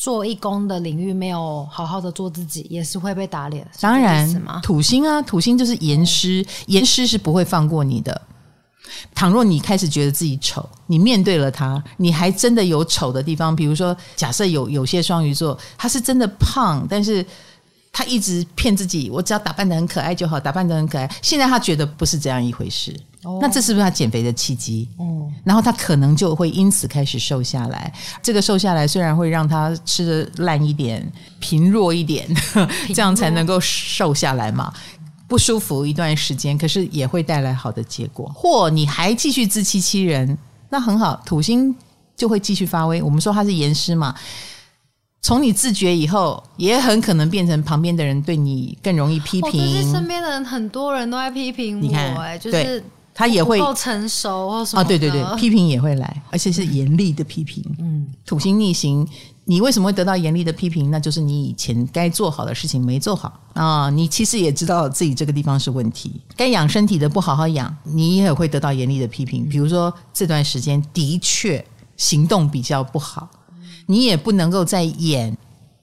[0.00, 3.68] 做义工的领域没有好好的做自己，也是会被打脸。
[3.82, 4.26] 当然，
[4.62, 8.18] 土星啊，土星就是严师，严师是不会放过你的。
[9.14, 13.54] 倘若你开始觉得自己丑，你面对了他，你还真的有丑的地方。
[13.54, 17.22] 比如说，假设有有些双鱼座，他是真的胖，但是。
[17.92, 21.12] 他一直骗自己，我只要打扮的很可爱就好，打扮的很可爱。
[21.20, 24.88] 现在他觉得不是这样一回事，哦、那这是不是他减肥的契机？
[24.98, 27.92] 嗯，然后他可能就会因此开始瘦下来。
[28.22, 31.06] 这个瘦下来虽然会让他吃的烂一点、
[31.38, 32.26] 贫弱一点，
[32.94, 34.72] 这样才能够瘦下来嘛？
[35.28, 38.30] 不舒服一段时间，可是也会带来好的结果。
[38.34, 40.36] 或你还继续自欺欺人，
[40.70, 41.74] 那很好，土星
[42.16, 43.02] 就会继续发威。
[43.02, 44.14] 我们说他是严师嘛。
[45.22, 49.92] 从你自觉以后，也很可能变成旁边的人对你更容易批评。
[49.92, 51.78] 身边的人很多人都在批评
[52.16, 52.82] 我，哎，就是
[53.14, 54.84] 他也会够成熟或什么啊？
[54.84, 57.64] 对对对，批评也会来，而且是严厉的批评。
[57.78, 59.06] 嗯，土星逆行，
[59.44, 60.90] 你为什么会得到严厉的批评？
[60.90, 63.90] 那就是你以前该做好的事情没做好啊。
[63.90, 69.48] 你其实也知道自己这个地方是问题，该养身体的不好好养，你也会得到严厉的批评。
[69.48, 71.64] 比如说这段时间的确
[71.96, 73.28] 行动比较不好。
[73.86, 75.36] 你也不能够再演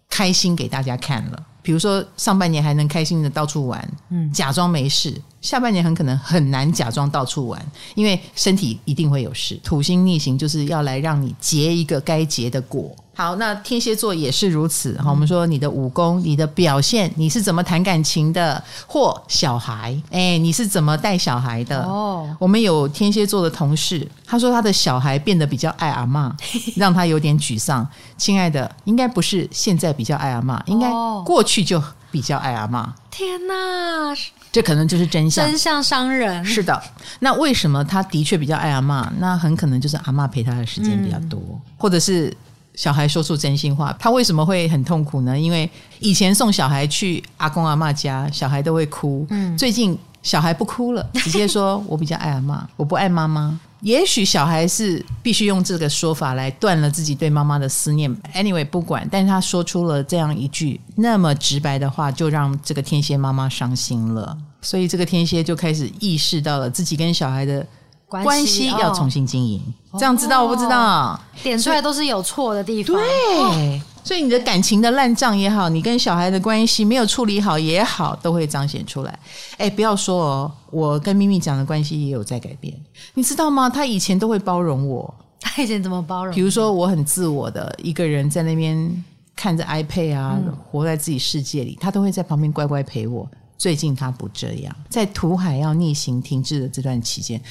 [0.10, 1.44] 开心给大家看了。
[1.68, 7.62] 比如说上半年还能开心的到处玩，嗯，假装没事；下半年很可能很难假装到处玩，
[7.94, 9.60] 因为身体一定会有事。
[9.62, 12.96] 土星逆行就是要来让你结一个该结的果。
[13.18, 14.96] 好，那天蝎座也是如此。
[15.02, 18.64] 好，我们说你的武功、你的表现，你是怎么谈感情的？
[18.86, 21.82] 或小孩，哎，你是怎么带小孩的？
[21.82, 26.32] 哦，我们有天蝎座的同事，他说他的小孩变得比较爱阿嬷，
[26.78, 27.88] 让他有点沮丧。
[28.18, 30.88] 亲爱的，应该不是现在比较爱阿嬷，应该
[31.26, 32.86] 过去就比较爱阿嬷。
[33.10, 34.16] 天哪，
[34.52, 36.46] 这可能就是真相，真相伤人。
[36.46, 36.80] 是的，
[37.22, 39.10] 那为什么他的确比较爱阿嬷？
[39.18, 42.32] 那很可能就是阿嬷陪他的时间比较多，嗯、或者是。
[42.78, 45.38] 小孩说出真心话，他为什么会很痛苦呢？
[45.38, 49.26] 因为以前送小孩去阿公阿妈家，小孩都会哭。
[49.32, 53.60] 嗯，最近小孩不哭了，直接说我比较爱阿妈， 我不爱妈妈。
[53.82, 58.16] 也许小孩是必须用这个说法来断了自己对妈妈的思念。
[58.34, 64.38] Anyway，不管，但是他说出了这样一句那么直白的话，就让这个天蝎妈妈伤心了。
[64.62, 67.66] 所以这个天蝎就开始意识到了自己跟小孩的
[68.08, 69.62] 关系要重新经营。
[69.92, 71.20] 哦、这样知道我不知道？
[71.44, 72.96] 点出来都是有错的地方。
[72.96, 73.04] 对。
[73.38, 79.20] 哦所以你的感情的烂账也好，你跟小孩的关系没有处理好也好，都会彰显出来。
[79.58, 82.74] 哎，不要说哦，我跟咪咪讲的关系也有在改变，
[83.16, 83.70] 你知道吗？
[83.70, 85.14] 他以前都会包容我。
[85.42, 86.34] 他以前怎么包容？
[86.34, 89.04] 比如说我很自我的一个人在那边
[89.36, 93.30] 看着 iPad 啊，嗯、活在自己世界里，他都会在旁边乖乖陪我。
[93.58, 97.42] 最近他不这样，在土海要逆行停滞的这段期间，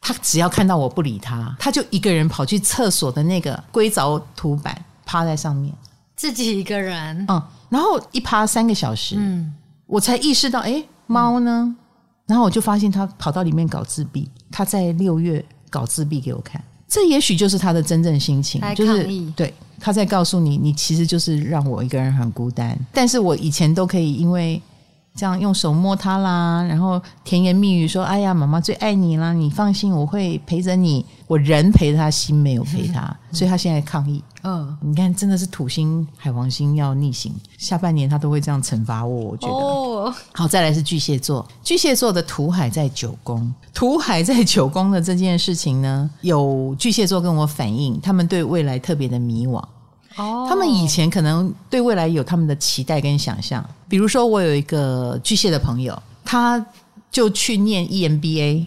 [0.00, 5.74] 他只要看到我不理他，他就一个人跑去厕所的那个硅藻土板趴在上面。
[6.14, 9.52] 自己一个人，嗯，然后一趴三个小时，嗯，
[9.86, 11.62] 我才意识到，哎，猫呢？
[11.66, 11.76] 嗯、
[12.26, 19.04] 然后我就发现他跑到里面搞自闭，他在六月搞自闭给我看，这也许就是他的真正心情，就是
[19.36, 24.62] 对，他在告诉你，你其实就是让我一个人很孤单，但是我以前都可以因为。
[25.16, 34.22] 这样用手摸它啦，然后甜言蜜语说：“哎呀，妈妈最爱你啦，你放心，我会陪着你。”我人陪着他，心没有陪他，嗯、所以他现在抗议。
[34.44, 39.30] 嗯，你看，真的是土星、海王星要逆行，下半年他都会这样惩罚我。
[39.30, 49.60] 我觉得，哦、好，再来是巨蟹座，巨蟹座的土海在九宫，土海在九宫的这件事情呢，有巨蟹座跟我反映，他们对未来特别的迷惘。
[50.16, 56.64] 哦，他们以前可能对未来有他们的期待跟想象，比如说我有一个巨蟹的朋友，他
[57.10, 58.66] 就去念 EMBA，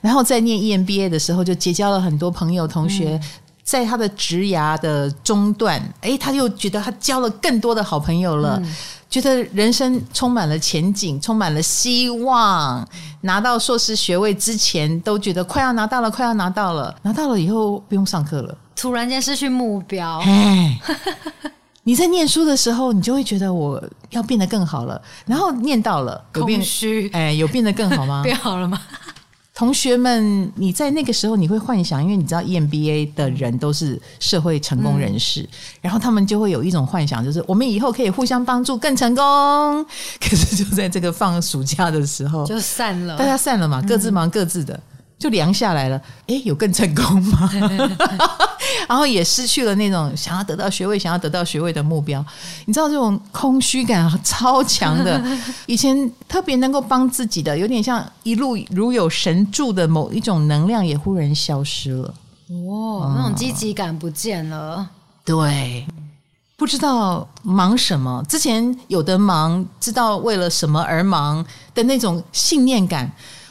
[0.00, 3.20] 然后在念 EMBA 的时候就结交了很多朋友同学，
[3.62, 8.62] 在他的职涯的中段，哎，他又觉得他交了更多的好朋友了，
[9.10, 12.86] 觉得人生充满了前景，充满了希望，
[13.22, 18.56] 拿到硕士学位之前都觉得快要拿到了，快要拿到了，拿到了以后不用上课了。
[18.78, 20.80] 突然间失去目标，哎，
[21.82, 28.22] 你在念书的时候，你就会觉得我要变得更好了，然后念到了，有变虚，哎，有变得更好吗？
[28.24, 28.80] 变好了吗？
[29.52, 35.48] 同学们，你在那个时候你会幻想，因为你知道 EMBA 的人都是社会成功人士，嗯、
[35.80, 39.84] 然后他们就会有一种幻想，就是我们以后可以互相帮助，更成功。
[40.22, 44.72] 可是就在这个放暑假的时候，就散了，大家散了嘛，各自忙各自的。
[44.74, 47.50] 嗯就凉下来了，诶，有更成功吗？
[48.88, 52.24] 然后也失去了那种想要得到学位、想要得到学位的目标。
[52.66, 55.20] 你知道这种空虚感超强的，
[55.66, 62.14] 以前特别能够帮自己的，有点像一路如有神助的某一种能量，也忽然消失了。
[62.48, 64.76] 哦，那种积极感不见了。
[64.78, 64.88] 嗯，
[65.24, 65.86] 对，
[66.56, 68.24] 不知道忙什么。
[68.28, 73.10] 之前有的忙，知道为了什么而忙的那种信念感。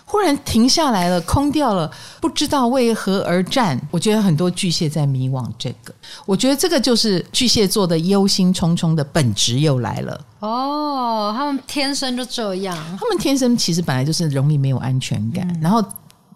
[0.10, 1.92] 忽然停下来了，空掉了，
[2.22, 3.78] 不知道为何而战。
[3.92, 5.94] 我觉得很多巨蟹在迷惘这个，
[6.26, 10.18] 我觉得这个就是巨蟹座的忧心忡忡的本质又来了。
[10.40, 15.84] 哦，他们天生就这样，他们天生其实本来就是容易没有安全感，嗯、然后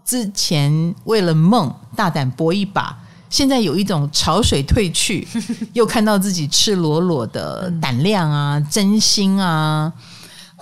[0.03, 2.93] 之前为了梦大胆搏一把，
[3.29, 5.25] 现在有一种潮水退去，
[5.71, 9.93] 又看到自己赤裸裸的胆量啊、嗯、真心啊。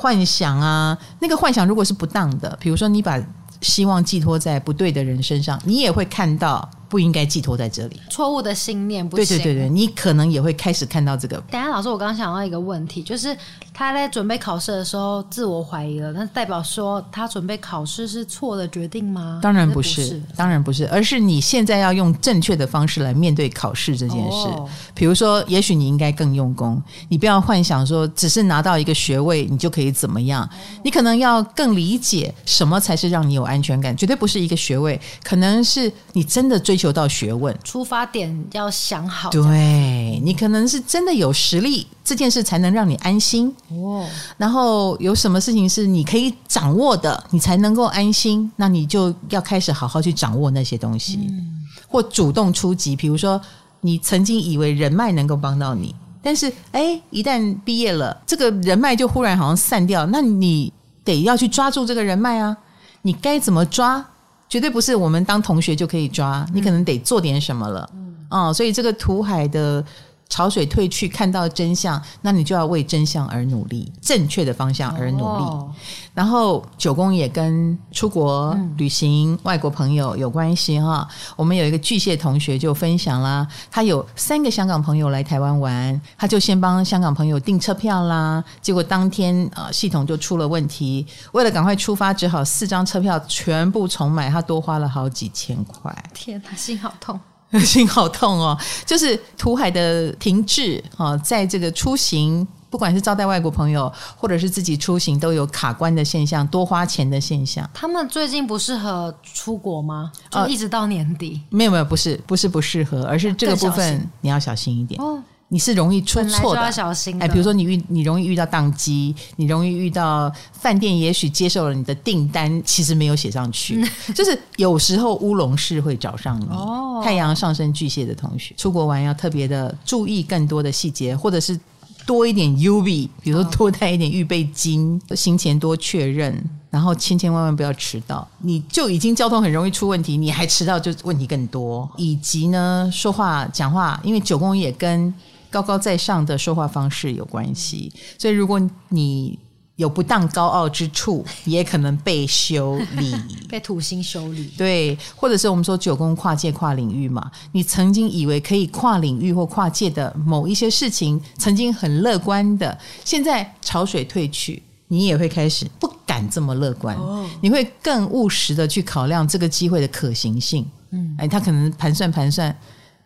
[0.01, 3.21] 幻想啊，那个幻想如果是不当的，比如说你把
[3.59, 6.69] 希望寄托在不对的人身上，你也会看到。
[6.89, 9.25] 不应该寄托在这里，错误的信念不行。
[9.25, 11.38] 对对对对，你可能也会开始看到这个。
[11.52, 13.38] 等一下，老师，我刚刚想到一个问题，就是
[13.71, 19.39] 他在准备考试的时候自我怀疑了，那代表说他准备考试是错的决定吗？
[19.39, 24.47] 当然不是，不是当然不是，而是你现在要用正确的方式来面对考试这件事。
[24.47, 30.49] 哦、比如说，也许你应该更用功，你不要幻想说只是拿到一个学位你就可以怎么样，哦、
[30.84, 36.78] 你可能要更理解什么才是让你有安全感，绝对不是一个学位，可能是你真的追。
[36.79, 39.29] 求到学问，出发点要想好。
[39.29, 43.53] 对，你可能是真的有实力，这件事才能让你安心。
[43.67, 48.49] 哦，然后有什么事情是你可以掌握的，你才能够安心。
[48.55, 52.95] 那你就要开始好好去掌握那些东西，嗯、或主动出击。
[52.95, 53.39] 比如说，
[53.81, 60.05] 你曾经以为人脉能够帮到你，但是哎，一旦毕业了，这个人脉就忽然好像散掉。
[60.07, 60.71] 那你
[61.03, 62.57] 得要去抓住这个人脉啊！
[63.01, 64.05] 你该怎么抓？
[64.49, 67.88] 绝对不是我们当同学就可以抓，你可能得做点什么了。
[67.93, 69.85] 嗯，哦，所以这个图海的
[70.29, 75.23] 潮水退去，看到真相，那你就要为真相而努力，正确的方向而努力。
[75.23, 75.69] 哦、
[76.13, 81.07] 然后九宫也跟出国旅行、嗯、外国朋友有关系哈。
[81.35, 95.91] 我们有一个巨蟹同学就分享啦，他有三个香港朋友来台湾玩，他就先帮香港朋友订车票啦，结果当天呃系统就出了问题，为了赶快出发，只好四张车票全部重买，他多花了好几千块。
[96.13, 97.19] 天哪，心好痛。
[97.59, 98.57] 心好痛哦！
[98.85, 107.67] 就是土海的停滞啊，在这个出行，不管是招待外国朋友，或者是自己出行，都有卡关的现象，多花钱的现象。
[107.73, 110.12] 他们最近不适合出国吗？
[110.29, 111.41] 就一直到年底？
[111.49, 115.01] 呃、没有没有，不是不是不适合，而是这个部分你要小心一点。
[115.01, 117.25] 哦你是容易出错的，要小心的。
[117.25, 123.83] 哎，比如说你遇你容易遇到宕机，你容易遇到饭店也许接受了你的订单，其实没有写上去，
[124.15, 126.45] 就是有时候乌龙事会找上你。
[126.51, 131.59] 哦，太阳上升巨蟹的同学出国玩要特别的注意更多的细节，或者是
[132.05, 138.27] 多一点 UV，比如说多带一点预备金，行前多确认，然后千千万万不要迟到。
[138.39, 141.89] 你就已经交通很容易出问题，你还迟到就问题更多。
[141.97, 145.13] 以及呢，说话讲话，因为九宫也跟
[145.49, 148.59] 高高在上的说话方式有关系，所以如果
[148.89, 149.38] 你
[149.75, 153.15] 有不当高傲之处，也可能被修理，
[153.47, 154.51] 被土星修理。
[154.57, 170.65] 对，或者是我们说九宫跨界跨领域嘛，你曾经以为可以跨领域或跨界的某一些事情，曾经很乐观的，现在潮水退去，你也会开始不敢这么乐观，哦、你会更务实的去考量这个机会的可行性。
[170.91, 172.53] 嗯，哎，他可能盘算盘算。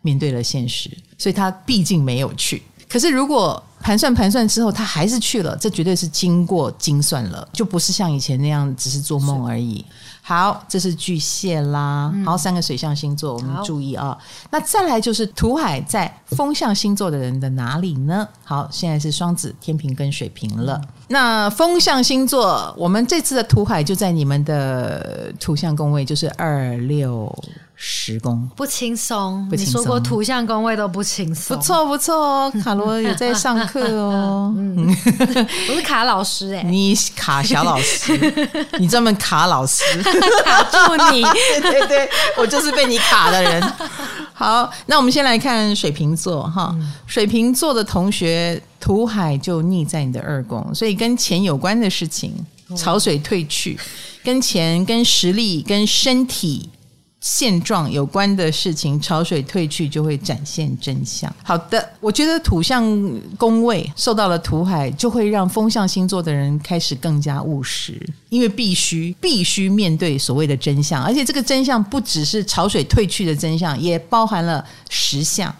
[0.04, 2.62] 面对了现实，所以他毕竟没有去。
[2.86, 9.84] 可是如果盘算盘算之后，他还是去了，这绝对是经过精算了，就不是像以前那样只是做梦而已。
[10.22, 12.10] 好，这是巨蟹啦。
[12.14, 14.16] 嗯、好，三个水象星座，我们注意啊。
[14.50, 18.26] 那再来就是土海在风象星座的人的哪里呢？
[18.44, 20.80] 好，现在是双子、天平跟水瓶了。
[20.82, 27.30] 嗯、那风象星座，我们这次的土海就在你们的土象宫位，就是二六。
[27.86, 34.50] 十宫不轻松，你说过图像宫位都不轻松，不错不错哦，卡罗有在上课哦。
[34.56, 34.88] 嗯，
[35.68, 38.18] 我是卡老师哎、欸，你卡小老师，
[38.80, 41.22] 你专门卡老师，卡住你，
[41.60, 43.62] 对对对，我就是被你卡的人。
[44.32, 52.32] 好，那我们先来看水瓶座哈，嗯、水瓶座的同学土海就逆在你的二宫，所以跟钱有关的事情，
[52.74, 53.78] 潮水退去，
[54.24, 56.70] 跟钱、跟实力、跟身体。
[57.24, 61.34] 现状有关的事情，潮水退去就会展现真相。
[61.42, 62.84] 好的，我觉得土象
[63.38, 75.50] 宫位受到了土海，就会让风象星座的人开始更加务实，因为必须必须面对所谓的真相，而且这个真相不只是潮水退去的真相，也包含了实相。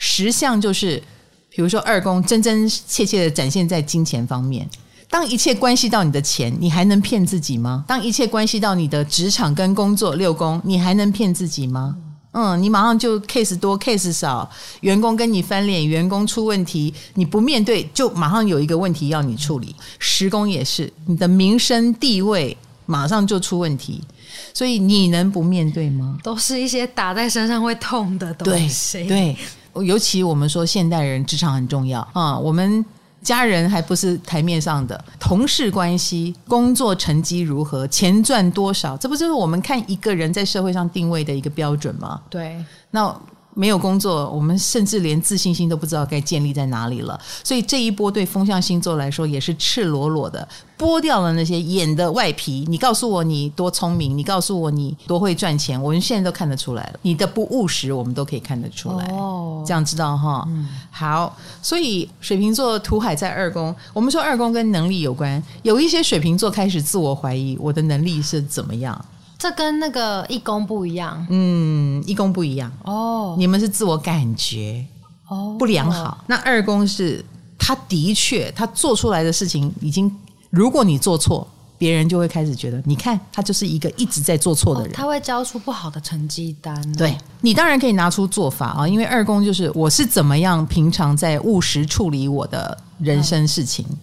[0.00, 1.00] 实相就是，
[1.48, 4.68] 比如说二宫真真切切的展现在金钱方面。
[5.10, 7.84] 当一切关系到你的钱，你还能骗自己吗？
[7.88, 11.96] 当一切关系到你的职场跟工作六宫，你还能骗自己吗？
[12.32, 14.48] 嗯，你马上就 case 多 case 少，
[14.82, 19.74] 员工跟你翻脸，员工出问题，你不面对，就马上有一个问题要你处理。
[19.98, 24.04] 十宫也是，你的名声地位马上就出问题，
[24.52, 26.18] 所以你能不面对吗？
[26.22, 29.04] 都是一些打在身上会痛的东西。
[29.08, 29.34] 对，
[29.72, 32.84] 对，尤其我们说现代人职场很重要啊，嗯，我们。
[33.22, 42.20] 家人还不是台面上的，同事关系、工作成绩如何、钱赚多少，这不就是我们看一个人在社会上定位的一个标准吗？
[42.30, 43.14] 对，那。
[43.58, 47.20] 没有工作，我们甚至连自信心都不知道该建立在哪里了。
[47.42, 50.46] 所以这一波对风象星座来说也是赤裸裸的
[50.78, 52.64] 剥掉了那些演的外皮。
[52.68, 57.00] 你告诉我你多聪明，你告诉我你多会赚钱，我们现在都看得出来了。
[57.02, 59.04] 你的不务实，我们都可以看得出来。
[59.06, 60.44] 哦，这样知道哈？
[60.46, 61.36] 嗯，好。
[61.60, 69.04] 所以水瓶座土海在二宫，我们说二宫跟能力有关，有一些水瓶座开始自我怀疑，我的能力是怎么样？
[69.38, 73.36] 这跟那个一宫不一样，嗯，一宫不一样哦。
[73.38, 74.84] 你们是自我感觉
[75.28, 77.24] 哦不良好，哦、那二宫是
[77.56, 80.12] 他的确他做出来的事情已经，
[80.50, 81.46] 如果你做错，
[81.78, 86.92] 别人就会开始觉得，你看他就是一个一直在做错的人，哦、他会交出不好的成绩单。
[86.94, 93.86] 对，你当然可以拿出做法啊，因为二宫就是我是怎么样平常在务实处理我的人生事情。
[93.88, 93.98] 嗯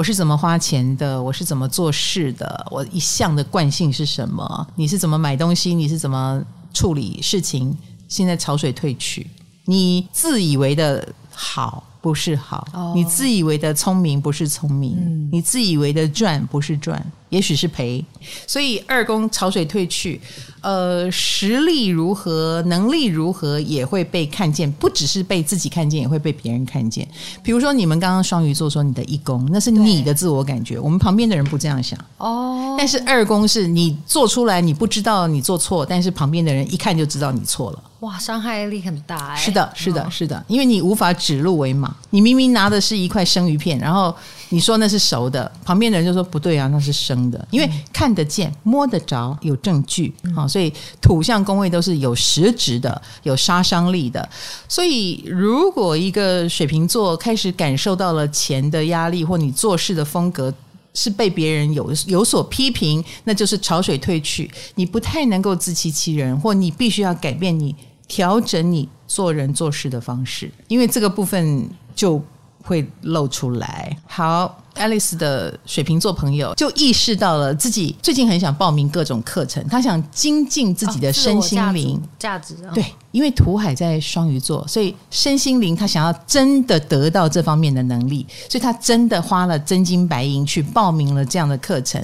[0.00, 1.22] 我是怎么花钱的？
[1.22, 2.66] 我是怎么做事的？
[2.70, 4.66] 我一向的惯性是什么？
[4.74, 5.74] 你是怎么买东西？
[5.74, 7.76] 你是怎么处理事情？
[8.08, 9.26] 现在潮水退去，
[9.66, 18.04] 你自以为的好不是好，哦、你自以为的聪明不是聪明，嗯、你自以为的赚不是赚，也许是赔。
[18.46, 20.20] 所以二宫潮水退去，
[20.60, 27.08] 呃，实力如何，能力如何，也会被看见，不只是被自己看见，也会被别人看见。
[27.42, 32.76] 比如说你们刚刚双鱼座说你的一宫，那是你的自我感觉，我们旁边的人不这样想哦。
[32.78, 37.82] 但是二宫是你做出来，你不知道你做错，但是旁边的人一看就知道你错了。
[38.00, 39.36] 哇，伤害力很大哎！
[39.36, 41.94] 是的，是的，是的，因为你无法指鹿为马。
[42.08, 44.14] 你明明拿的是一块生鱼片，然后
[44.50, 47.48] 你说那是熟的，旁边的人就说不对啊，那是生的。
[47.50, 54.28] 因为看得见、摸得着、有证据啊，所以土象宫位都是有实质的、有杀伤力的。
[54.68, 60.52] 所以，如果一个水瓶座开始感受到了钱的压力，或你做事的风格
[60.92, 67.74] 是被别人有有所批评，那就是潮水退去，你不太能够自欺欺人，或你必须要改变你。
[68.08, 72.20] 调整你做人做事的方式，因为这个部分就
[72.62, 73.96] 会露出来。
[74.06, 74.56] 好。
[74.76, 82.54] Alice 的水瓶座朋友就意识到了自己最近很想报名各种课程，他想精进自己的身心灵价值。
[82.72, 92.00] 对，因为土海在双鱼座，所以身心灵他想要真的得到这方面的能力，所以他真的花了真金白银去报名了这样的课程。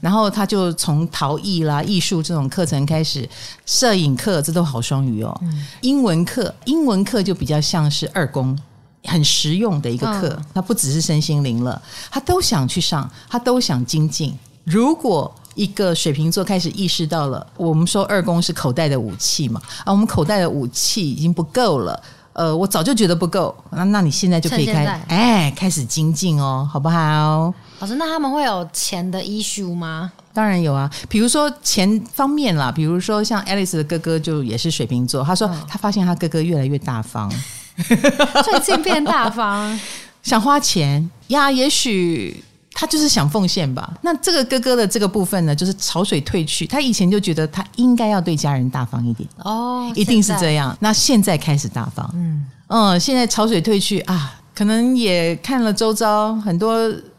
[0.00, 3.28] 然后他就从陶艺啦、艺术这种课程开始，
[3.66, 5.38] 摄影课这都好双鱼哦。
[5.82, 8.58] 英文课，英文课就比较像是二宫。
[9.06, 11.80] 很实用的一个课，它不只是身心灵了，
[12.10, 14.36] 他都想去上，他都想精进。
[14.64, 22.02] 如果一个水瓶座开始意识到了，我们说二宫是口袋的武器嘛，啊，我们口袋的武器已经不够了，
[22.34, 27.54] 呃，我早就觉得不够，那那你现在就可以开，哎，开始精进哦，好不好？
[27.78, 30.12] 老师，那他们会有钱的 issue 吗？
[30.34, 37.32] 当然有啊，比如说钱方面啦，比如说像 Alice 的哥哥就也是水瓶座，他说他发现他哥哥越来越大方。
[38.44, 39.78] 最近变大方，
[40.22, 41.50] 想花钱呀？
[41.50, 43.92] 也许他就是想奉献吧。
[44.02, 46.66] 那这个哥哥的这个部分呢，就是潮水退去。
[46.66, 50.76] 他以前就觉得他应该要对家人大方一点哦，一定是这样。
[50.80, 56.76] 那现在开始大方，嗯嗯，现在潮水退去啊，可能也看了周遭很多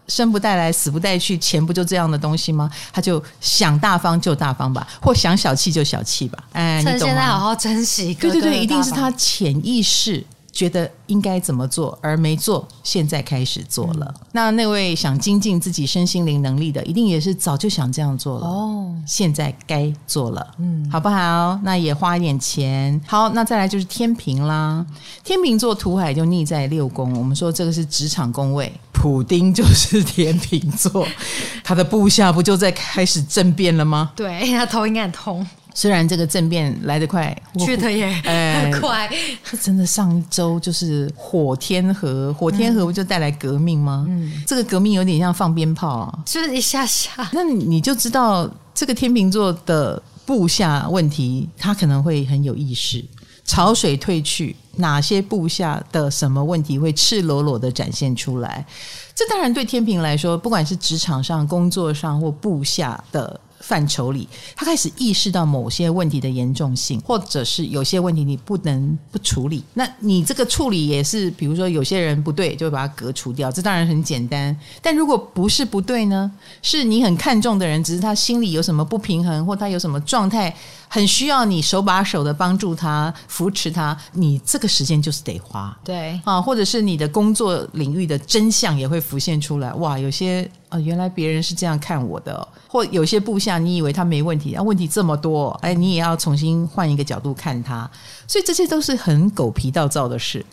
[0.07, 2.69] 生不带来死不带去，钱不就这样的东西吗？
[2.93, 6.37] 他就想大方就大方吧，或想小气就小气吧。
[6.51, 8.33] 哎，趁现在好好珍惜哥哥。
[8.33, 10.23] 对对对，一定是他潜意识。
[10.57, 14.11] 觉得应该怎么做而没做，现在开始做了。
[14.17, 18.47] 嗯、那那位想精进自己身心灵能力的，一定也是早就想这样做了。
[18.47, 21.59] 哦，现在该做了，嗯，好不好？
[21.61, 22.99] 那也花一点钱。
[23.05, 24.83] 好，那再来就是天平啦。
[25.23, 31.07] 天平座土海就逆在六宫，我们说这个是职场宫位，普丁就是天平座，
[31.63, 34.11] 他的部下不就在开始政变了吗？
[34.15, 35.45] 对，他头应该很痛。
[35.77, 39.07] 虽然这个政变来得快，去得也很快，
[39.43, 44.03] 这真的上一周就是火天河，火天河不就带来革命吗？
[44.09, 47.29] 嗯，这个革命有点像放鞭炮啊，就是一下下。
[47.31, 53.05] 那你就知道这个天秤座的部下问题，他可能会很有意识。
[53.45, 58.65] 潮水退去，哪些部下的什么问题会赤裸裸的展现出来？
[59.13, 63.39] 这当然对天秤来说，不管是职场上、工作上或部下的。
[63.59, 69.63] 范畴里，他开始意识到某些问题的严重性，或者是有些问题你不能不处理。
[69.73, 73.51] 那你这个处理也是，比如说有些人不对，就会把它隔除掉。
[73.51, 74.57] 这当然很简单。
[74.81, 76.31] 但如果不是不对呢？
[76.61, 80.55] 是你很看重的人，只是他心里有什么不平衡，或他有什么状态，
[80.87, 83.97] 很需要你手把手的帮助他、扶持他。
[84.13, 85.77] 你这个时间就是得花。
[85.83, 89.73] 对啊，或者是你的工作领域的真相也会浮现出来。
[89.73, 90.49] 哇，有些。
[90.69, 97.89] 哦，原来别人是这样看我的，或有些部下，你以为他没问题，啊，问题这么多，哎，你也要重新换一个角度看他，
[98.27, 100.45] 所以这些都是很狗皮倒灶的事。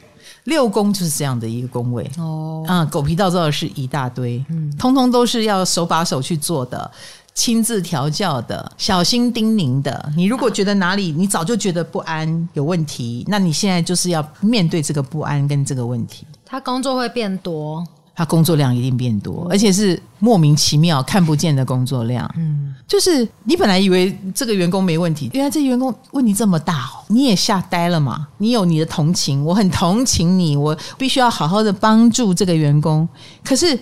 [0.45, 6.89] 六宫就是这样的一个宫位哦，啊，狗皮倒灶的事一大堆，嗯，通通都是要手把手去做的，
[7.35, 10.12] 亲自调教的，小心叮咛的。
[10.16, 16.26] 你如果觉得哪里你早就觉得不安有问题，那你现在就是要面对这个不安跟这个问题。
[16.47, 17.85] 他工作会变多。
[18.16, 22.32] 他工作量一定变多，而且是莫名其妙看不见的工作量。
[22.37, 28.28] 嗯，就是你本来以为这个员工没问题，原来这员工问题这么大哦，你也吓呆了嘛？
[28.39, 33.09] 你有你的同情，我很同情你，我必须要好好的帮助这个员工。
[33.43, 33.76] 可是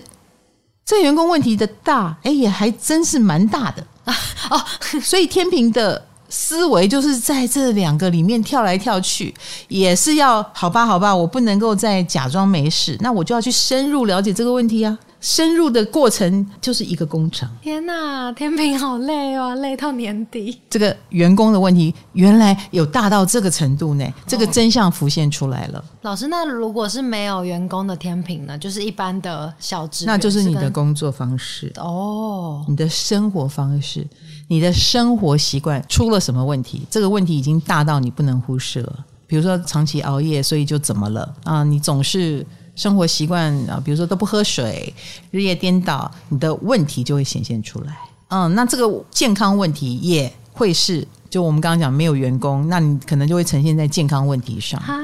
[0.85, 4.15] 这员工问题的大，哎，也还真是蛮大的啊！
[4.51, 4.61] 哦，
[5.01, 6.07] 所以天平的。
[6.35, 9.31] 思维就是在这两个里面跳来跳去，
[9.67, 14.97] 也是要好吧，好吧，我不能够再假装没事，那我就要去深入了解这个问题啊。
[15.23, 17.47] 深入的过程就是一个工程。
[17.61, 20.59] 天哪，天平好累哦，累到年底。
[20.69, 25.79] 这个员工的问题原来有大到这个程度呢，这个真相浮现出来了。
[25.79, 28.57] 哦、老师，那如果是没有员工的天平呢？
[28.57, 34.05] 就是一般的小职，那就是你的工作方式哦，你的生活方式，
[34.49, 36.85] 你的生活习惯出了什么问题？
[36.89, 39.05] 这个问题已经大到你不能忽视了。
[39.25, 41.63] 比如说长期熬夜，所以就怎么了啊？
[41.63, 42.45] 你总是。
[42.75, 44.93] 生活习惯啊，比如说都不喝水，
[45.29, 47.95] 日夜颠倒，你的问题就会显现出来。
[48.29, 54.79] 嗯，那这个健康问题也会是，就我们刚刚讲没有员工，那你可能就会呈现在健康问题上。
[54.79, 54.97] 啊。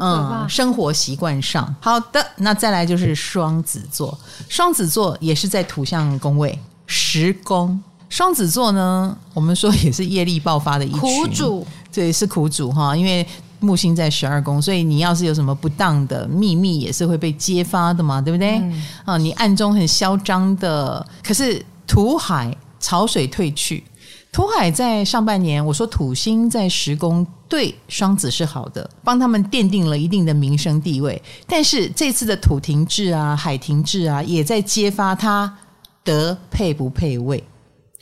[0.00, 1.72] 嗯，生活习惯上。
[1.80, 4.18] 好的，那再来就是双子座，
[4.48, 7.80] 双子座也是在土象宫位十宫。
[8.08, 13.24] 双子座呢，我们说也是业力爆发的一群，苦主，对，是苦主哈，因为。
[13.62, 18.58] 木星在十二宫，所以你要是有什么不当的秘密，也是会被揭发的嘛，对不对？
[18.58, 23.84] 嗯、啊，你暗中很嚣张的，可是土海潮水退去，
[24.32, 31.22] 土海在上半年，我说土星在十宫对双子是好的，帮他们奠定了一定的名声地位。
[31.46, 35.58] 但是这次的土停滞啊，海停滞啊，也在揭发他
[36.02, 37.42] 德配不配位。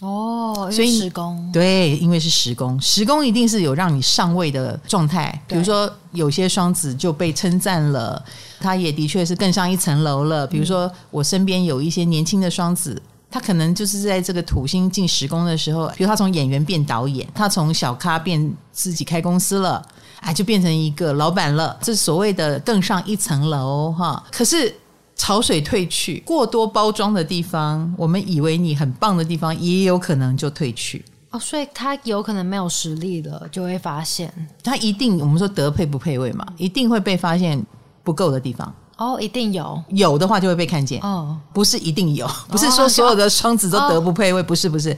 [0.02, 5.42] 哦，所以十宫对，因为是十宫，十宫一定是有让你上位的状态。
[5.46, 8.24] 比如说，有些双子就被称赞了，
[8.60, 10.46] 他也的确是更上一层楼了。
[10.46, 19.84] 比如说，我身边有一些年轻的双子，他可能就是在这个土星进十宫的时候，比如他从演员变导演，他从小咖变自己开公司了，
[20.20, 21.76] 哎，就变成一个老板了。
[21.82, 24.24] 这是所谓的更上一层楼哈。
[24.32, 24.74] 可是。
[25.20, 31.38] 潮水退去，过多包装的地方，我们以为你很棒的地方，也有可能就退去哦。
[31.38, 34.32] 所以他有可能没有实力了，就会发现
[34.64, 37.62] 他一定，我们说德配不配位嘛，一定会被发现
[38.02, 38.74] 不够的地方。
[39.00, 41.00] 哦，一定有，有的话就会被看见。
[41.00, 44.94] 哦，不是一定有，不是说所有的双子都得不配位，不是不是，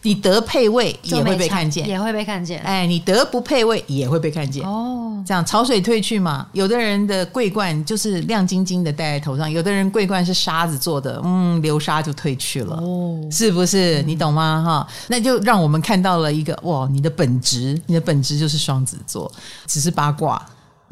[0.00, 2.58] 你得配位也会被看见，也会被看见。
[2.62, 4.66] 哎，你得不配位也会被看见。
[4.66, 12.76] 哦，这样潮水退去嘛，有的人的桂冠就是亮晶晶的戴在头上，有的人桂冠是沙子做的，嗯，流沙就退去了。
[12.76, 14.02] 哦，是不是？
[14.04, 14.64] 你懂吗？
[14.66, 19.30] 哈，那就让我们看到了一个哇，你的本质，你的本质就是双子座，
[19.66, 20.42] 只是八卦。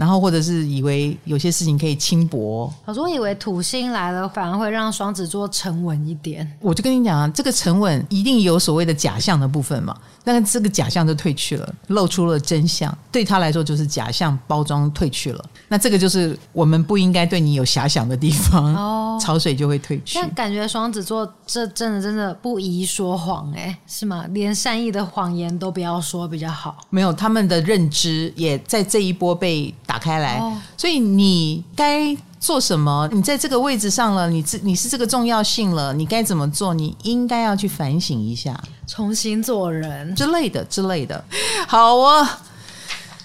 [0.01, 2.72] 然后，或者是以为有些事情可以轻薄。
[2.86, 6.51] 我说，我以为土星来了，反而会让双子座沉稳一点。
[6.59, 9.94] 我就跟你讲啊，这个沉稳一定有所谓的假象的部分嘛。
[10.24, 12.96] 但是这个假象就退去了，露出了真相。
[13.12, 15.44] 对他来说，就是假象包装退去了。
[15.68, 18.74] 那这个就是我们不应该对你有遐想的地方。
[18.74, 20.18] 哦，潮水就会退去。
[20.18, 24.24] 但感觉双子座这真的真的不宜说谎，哎，是吗？
[24.30, 26.78] 连善意的谎言都不要说比较好。
[26.88, 32.16] 没有，他们的认知也在这一波被打开来，哦、所以你该。
[32.41, 33.07] 做什么？
[33.12, 36.72] 你在这个位置上了，你这你是这个重要性了，你该怎么做？
[36.72, 41.22] 你应该要去反省一下，重新做人之类的之类的。
[41.68, 42.41] 好啊，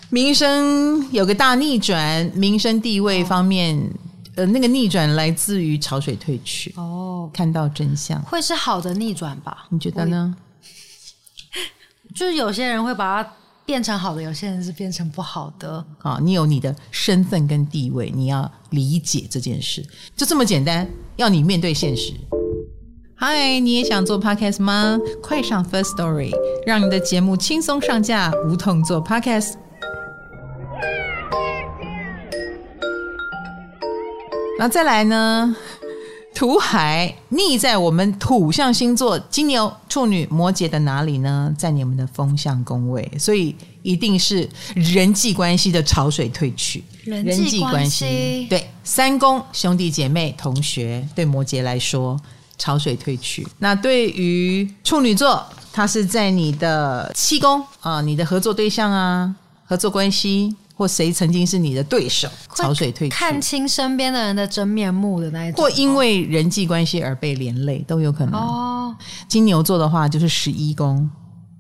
[0.09, 3.79] 名声有个大逆转，名声地位方面，
[4.35, 6.73] 哦、呃，那个逆转来自于潮水退去。
[6.75, 9.65] 哦，看到真相，会是好的逆转吧？
[9.69, 10.35] 你觉得呢？
[12.13, 13.31] 就是有些人会把它。
[13.65, 16.19] 变成好的，有些人是变成不好的啊！
[16.21, 19.83] 你有你的身份跟地位，你要理解这件事，
[20.15, 20.87] 就这么简单。
[21.15, 22.13] 要你面对现实。
[23.15, 24.99] 嗨，你也想做 Podcast 吗？
[25.23, 26.31] 快上 First Story，
[26.67, 29.53] 让你的节目轻松上架，无痛做 Podcast。
[34.59, 35.55] 那再来呢？
[36.35, 41.55] 土海逆在我们土象星座金牛、处女、摩羯的哪里呢？
[41.57, 46.83] 在你们的风象宫位，所以一定是人际关系的潮水退去。
[47.05, 52.19] 人际关系对三宫兄弟姐妹同学，对摩羯来说
[52.57, 53.47] 潮水退去。
[53.59, 59.33] 那对于处女座，它是在你的七宫啊，你的合作对象啊，
[59.65, 60.53] 合作关系。
[60.75, 68.33] 或谁曾经是你的对手，潮水退去，看清身边的人的真面目的那一种，或因为人际关系而被连累，都有可能。
[68.39, 68.95] 哦，
[69.27, 71.09] 金牛座的话就是十一宫，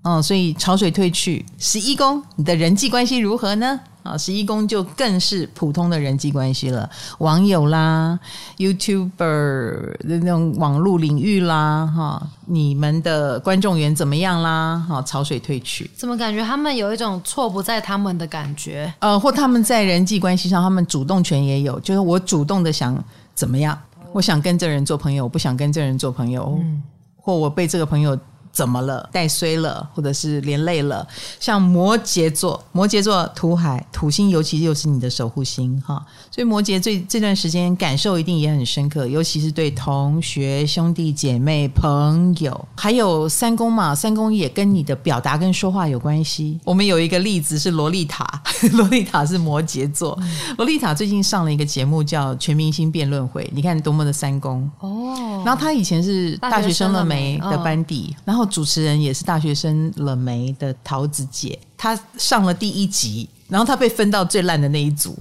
[0.05, 3.79] 哦，所以潮水退去，十一宫，你的人际关系如何呢？
[4.03, 6.87] 啊，十一宫就更是普通的人际关系了，
[7.17, 8.19] 网友啦、
[8.57, 14.77] YouTuber 的那种网络领域啦，哈，你们的观众缘怎么样啦？
[14.87, 18.93] 哈，潮水退去，怎么感觉他们有一种错不在他们的感觉？
[18.99, 23.03] 呃，或他们在人际关系上，他们主动权也有，就是我主动的想
[23.33, 23.75] 怎么样，
[24.13, 26.83] 我想跟这人做朋友，我不想跟这人做朋友，嗯，
[27.17, 28.15] 或我被这个朋友
[28.55, 29.07] 怎么了？
[29.11, 31.05] 带衰了，或者是连累了？
[31.41, 36.01] 像摩羯座，摩羯座土海土星，尤其又是你的守护星哈，
[36.31, 46.57] 所以摩羯这这段时间感受一定也很深刻，尤其是对同学、兄弟姐妹、朋友，还有三宫嘛，三宫也跟你的表达跟说话有关系。
[46.63, 48.25] 我们有一个例子是萝莉塔，
[48.71, 50.17] 萝莉塔是摩羯座，
[50.57, 55.43] 萝莉塔最近上了一个节目叫《全明星辩论会》，你看多么的三宫哦。
[55.45, 65.17] 然后他以前是大学生了没的班底，然后主持人也是大学生了没的桃子姐，她上了第一集，然后她被分到最烂的那一组。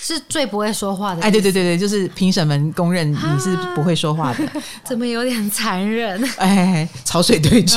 [0.00, 1.20] 是最不会说话的。
[1.26, 4.48] 哎，对对对对，就是评审们公认你是不会说话的。
[4.86, 6.22] 怎么有点残忍？
[6.38, 7.76] 哎，潮水退去。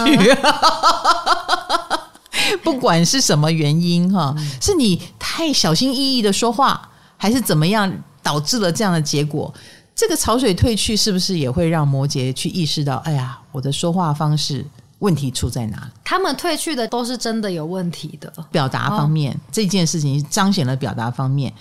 [2.63, 7.91] 不管是什么原因哈，是你太小心翼翼的说话，还是怎么样
[8.21, 9.51] 导致了这样的结果？
[9.95, 12.97] 这个潮水退去，是不是也会让摩羯去意识到？
[12.97, 14.65] 哎呀，我的说话方式。
[15.01, 15.91] 问题出在哪？
[16.03, 21.51] 他们退去的都是真的有问题的表达方面，哦、这件事情彰显了表达方面。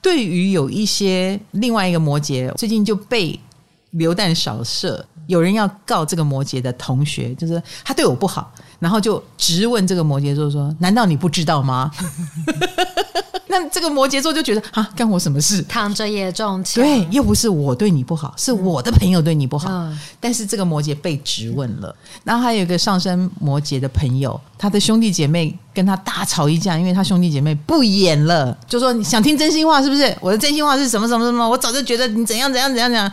[0.00, 3.38] 对于有一些另外一个摩羯，最近就被
[3.90, 11.90] 流弹扫射，有人要告这个摩羯的同学，就是他对我不好，然后就直问这个摩羯座说：“难道你不知道吗？”
[13.54, 15.62] 那这个摩羯座就觉得啊，干我什么事？
[15.62, 16.82] 躺着也中枪。
[16.82, 19.70] 对，又不是我对你不好，是我的朋友对你不好。
[19.70, 21.94] 嗯、但是这个摩羯被质问了，
[22.24, 30.12] 然后还有一个上升摩羯的朋友，他的兄弟姐妹跟他大吵一架，因为他兄弟姐妹不演了，就说你想听真心话是不是？
[30.20, 31.48] 我的真心话是什么什么什么？
[31.48, 33.10] 我早就觉得你怎样怎样怎样怎样，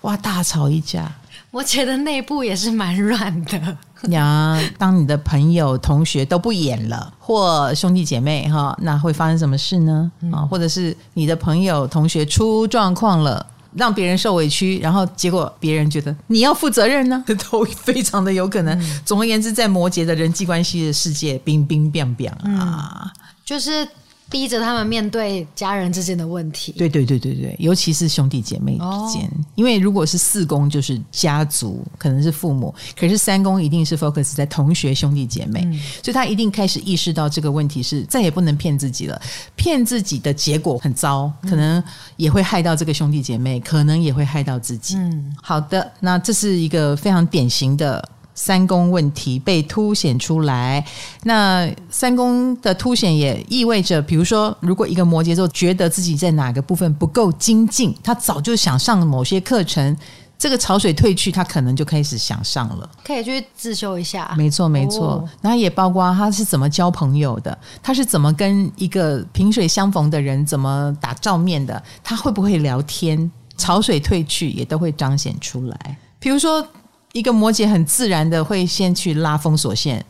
[0.00, 1.08] 哇，大吵一架。
[1.52, 3.76] 我觉得内部也是蛮软的。
[4.12, 10.10] 呀，当你的朋友、同学都不演了，或兄弟姐妹哈，那会发生什么事呢？
[10.32, 13.44] 啊，或者是你的朋友、同学出状况了，
[13.74, 18.78] 让别人受委屈，然后结果别人觉得你要负责任呢， 都非常的有可能。
[18.78, 23.12] 嗯、总而言之，在摩羯的人际关系的世界，冰冰变变啊，
[23.44, 23.88] 就是。
[24.30, 28.78] 逼着他们面对家人之间的问题，对对对对对，尤其是兄弟姐妹之
[29.12, 39.20] 间，哦、因为如果是四宫就是家族，可能是父母，可是三宫一定是 focus 在同学兄弟姐妹，嗯、所以他一定开始意识到这个问题是再也不能骗自己了，
[39.54, 41.82] 骗自己的结果很糟，可能
[42.16, 44.96] 也会害到这个兄弟姐妹，可能也会害到自己。
[44.96, 48.02] 嗯，好的，那这是一个非常典型的。
[48.34, 50.84] 三宫问题被凸显出来，
[51.22, 59.96] 那三宫的凸显也意味着，比如说，如果一个摩羯座觉得自己在哪个部分不够精进，他早就想上某些课程，
[60.36, 64.34] 这个潮水退去，他可能就开始想上了，可以去自修一下。
[64.36, 65.12] 没错，没错。
[65.12, 75.98] 哦、然后也包括他是怎么交朋友的，他是怎么跟一个萍水相逢的人怎么打照面的，他会不会聊天，潮水退去也都会彰显出来。
[76.18, 76.66] 比如说。
[77.14, 80.04] 一个摩羯很自然的会先去拉封锁线，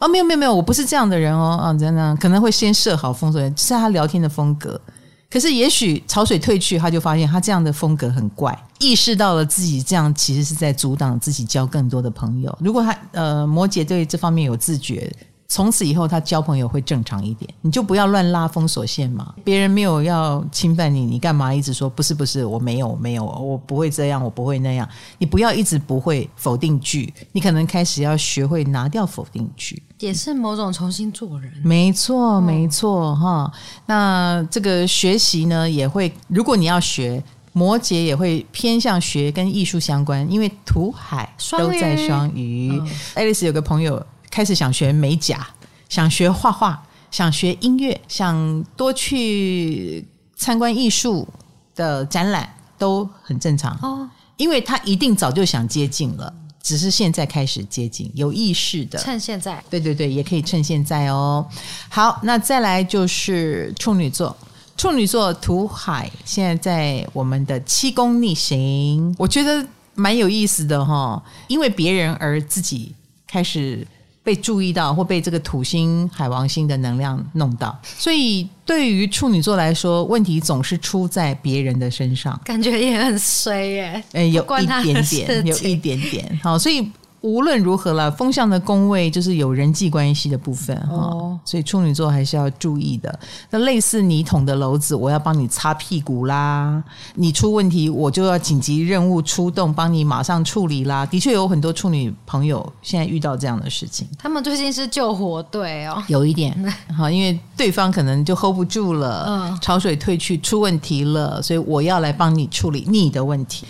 [0.00, 4.80] 哦，没有没有没有，我不是这样的人哦，啊，真的可能会先设好封锁线，是他聊天的风格。
[5.28, 12.58] 可是也许潮水退去，他就发现他这样的风格很怪，意识到了自己这样其实是在阻挡自己交更多的朋友。
[12.60, 15.14] 如果他呃摩羯对这方面有自觉。
[15.48, 17.48] 从此以后，他交朋友会正常一点。
[17.60, 19.32] 你就不要乱拉封锁线嘛。
[19.44, 22.44] 别人没有要侵犯你，你干嘛一直说不是不是？
[22.44, 24.88] 我没有我没有，我不会这样，我不会那样。
[25.18, 31.52] 你不要一直不会否定句，你可能开始要学会拿掉否定句，也是某种重新做人。
[31.64, 33.52] 没错，没错，哈、哦。
[33.86, 37.22] 那这个学习呢，也会，如果你要学，
[37.52, 42.82] 摩羯也会偏向学跟艺术相关，因为土海都在双鱼。
[43.14, 44.04] 爱丽丝有个朋友。
[44.36, 45.48] 开始想学美甲，
[45.88, 46.78] 想学画画，
[47.10, 50.06] 想学音乐，想多去
[50.36, 51.26] 参观艺术
[51.74, 54.06] 的展览，都很正常哦。
[54.36, 56.30] 因为他一定早就想接近了，
[56.62, 58.98] 只是现在开始接近，有意识的。
[58.98, 61.42] 趁现在，对对对，也可以趁现在哦。
[61.88, 64.36] 好，那再来就是处女座，
[64.76, 72.94] 处女座土海现在在我们的七宫逆行，我觉得蛮有意思的哈、哦，因为别人而自己
[73.26, 73.86] 开始。
[74.26, 84.02] 被注意到或被这个土星、海王星的能量弄到，所以对于处女座来说，问题总是出在别人的身上，感觉也很衰耶。
[84.10, 86.40] 哎，有一点点，有一点点。
[86.42, 86.90] 好，所以。
[87.26, 93.18] 无论如何了，风向的宫位就是有人际关系的部分哈，哦、所以处女座还是要注意的。
[93.50, 96.80] 那类似你捅的篓子，我要帮你擦屁股啦；
[97.16, 101.04] 你出问题，我就要紧急任务出动，帮你马上处理啦。
[101.04, 106.54] 的确有很多处女朋友现在遇到这样的事情，他们最近是救火队哦，有一点
[106.96, 113.66] 好，因为对方可能就 hold 不住了，嗯，潮水退去出问题了，所以我要来帮你处理你的问题。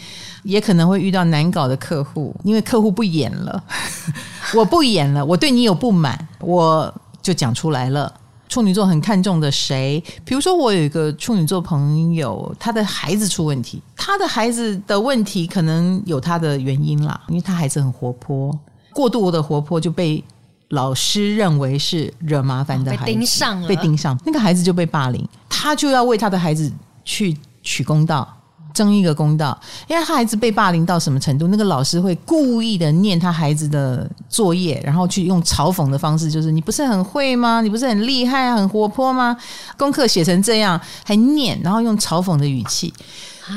[0.47, 3.65] 也可能会遇到难搞的客户，因为客户不演了，
[4.55, 8.13] 我不演了，我对你有不满，我就讲出来了。
[8.49, 10.01] 处女座很看重的谁？
[10.25, 18.57] 比如说，我有一个处女座朋友，他的孩子出问题，他的孩子的问题可能有他的原因啦，因为他孩子很活泼，
[18.93, 20.23] 过度的活泼就被
[20.69, 26.73] 老师认为是惹麻烦的孩子，被盯上了，被盯上，那个孩子就被霸凌，他就要为他的孩子
[27.05, 28.33] 去取公道。
[28.77, 29.59] 争一个公道，
[29.89, 37.63] 因为他孩子被霸凌到什么程度，那个老师会故意的念他孩子的作业，然后去用嘲讽的方式，就是你不是很会吗？
[37.63, 39.35] 你不是很厉害、很活泼吗？
[39.79, 42.93] 功课写成这样还念，然后用嘲讽的语气。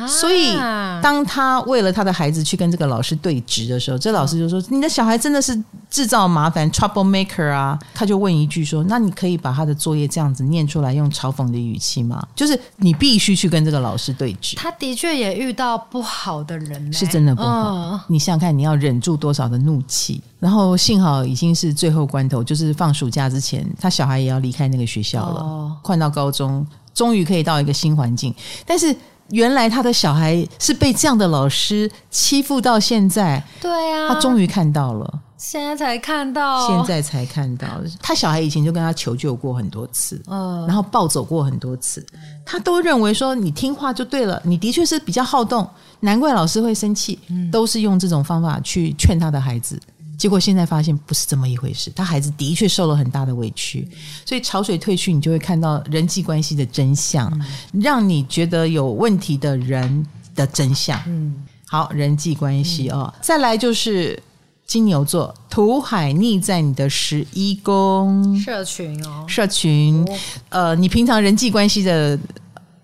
[0.07, 0.55] 所以，
[1.01, 5.59] 当他为了他的孩子去跟这个老师对峙的时候，这老师就说：“你的小孩真的是
[5.89, 14.55] 制造麻烦，trouble maker 啊！”他就问一句说：“那你可以把他的作业这样子念出来，用嘲讽的语气吗？”就是你必须去跟这个老师对峙。
[14.55, 17.99] 他的确也遇到不好的人，欸，是真的不好。
[18.07, 20.21] 你想想看，你要忍住多少的怒气？
[20.39, 28.33] 然后幸好已经是最后关头，就是放暑假之前，他小孩也要离开那个学校了，换到高中，终于可以到一个新环境，
[28.67, 28.95] 但是。
[29.31, 37.67] 原来他的小孩是被这样的老师欺负到现在，对呀、啊，他终于看到了，现在才看到，现在才看到。
[38.01, 42.05] 他小孩以前就跟他求救过很多次，嗯，然后暴走过很多次，
[42.45, 45.67] 他都认为说你听话就对了，你的确是比较好动，
[45.99, 47.19] 难怪老师会生气，
[47.51, 49.79] 都是用这种方法去劝他的孩子。
[50.19, 53.87] 结果现在发现不是这么一回事，他孩子的确受了很大的委屈，
[54.25, 57.31] 所以潮水退去，你就会看到人际关系的真相，
[57.71, 60.05] 让你觉得有问题的人
[60.35, 61.01] 的真相。
[61.07, 61.33] 嗯，
[61.65, 64.21] 好，人际关系哦，再来就是
[64.67, 70.05] 金牛座，土海逆在你的十一宫，社群哦，社群，
[70.49, 72.19] 呃，你平常人际关系的。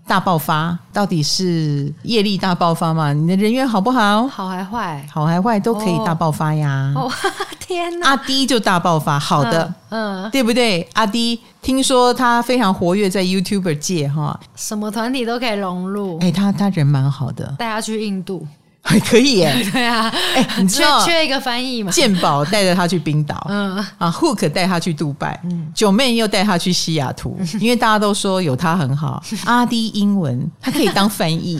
[0.07, 3.11] 大爆发到底是业力大爆发嘛？
[3.11, 4.27] 你的人缘好不好？
[4.27, 5.03] 好还坏？
[5.11, 6.93] 好还坏都可以大爆发呀！
[6.95, 7.11] 哦，
[7.59, 8.09] 天哪！
[8.09, 10.87] 阿迪就大爆发，好的，嗯，嗯对不对？
[10.93, 16.19] 阿迪听说他非常活跃在 YouTuber 界哈，什么团体都可以融入。
[16.21, 18.45] 哎，他他人蛮好的，带他去印度。
[18.87, 21.91] 还 可以耶， 对啊，哎，你知道缺缺一个翻译嘛？
[21.91, 29.21] 健宝带着他去冰岛，嗯啊，Hook 带他去杜拜，嗯，九妹又带他去西雅图， 因为大家都说有他很好。
[29.45, 31.59] 阿迪英文他可以当翻译，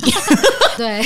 [0.78, 1.04] 对，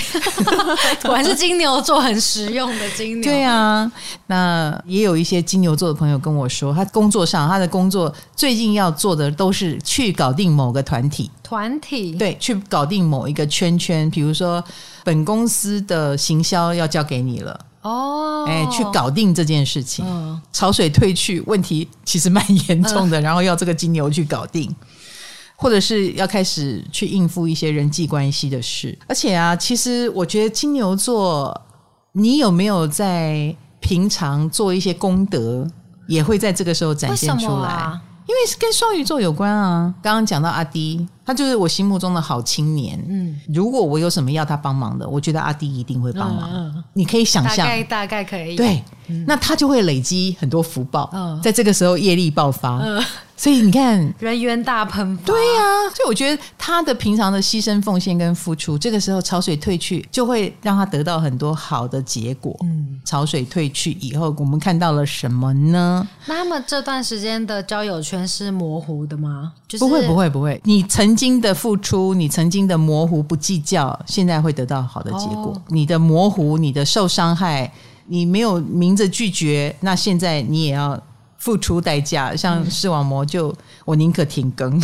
[1.04, 3.24] 果然是金牛座很实用的金牛。
[3.24, 3.90] 对啊，
[4.28, 11.32] 那也有一些金牛座的朋友跟我说，他工作上他的工作最近要做的都是去搞定某个团体。
[11.42, 14.64] 团体对，去搞定某一个圈圈，比如说
[15.10, 20.06] 本公司的行销要交给你了哦，哎，去搞定这件事情。
[20.08, 24.72] 嗯，潮水退去，问题其实蛮严重的，嗯， 然后要这个金牛去搞定，
[25.56, 28.96] 或者是要开始去应付一些人际关系的事。
[29.08, 31.60] 而且啊，其实我觉得金牛座，
[32.12, 35.68] 你有没有在平常做一些功德，
[36.08, 38.00] 也会在这个时候展现出来。
[38.30, 43.04] 因为是跟双鱼座有关啊，刚刚讲到阿迪，他就是我心目中的好青年。
[43.10, 46.48] 嗯，如果我有什么要他帮忙的，我觉得阿迪一定会帮忙。
[46.54, 48.56] 嗯，你可以想象，大概大概可以。
[48.56, 51.10] 对，嗯，那他就会累积很多福报。
[51.12, 52.80] 嗯，在这个时候业力爆发。
[53.40, 53.42] 嗯。
[53.42, 55.24] 所以你看，人缘大喷发。
[55.24, 62.54] 对呀、啊，所以我觉得他的平常的牺牲奉献跟付出，这个时候潮水退去，就会让他得到很多好的结果。
[62.64, 66.06] 嗯，潮水退去以后，我们看到了什么呢？
[66.26, 69.54] 那么这段时间的交友圈是模糊的吗？
[69.70, 70.60] 就是、不会，不会，不会。
[70.66, 75.54] 你曾经的付出，你曾经的模糊不计较，现在会得到好的结果。
[75.54, 77.72] 哦、你的模糊，你的受伤害，
[78.08, 81.02] 你没有明着拒绝，那现在你也要。
[81.40, 83.54] 付出代价，像视网膜就
[83.86, 84.80] 我宁可停更。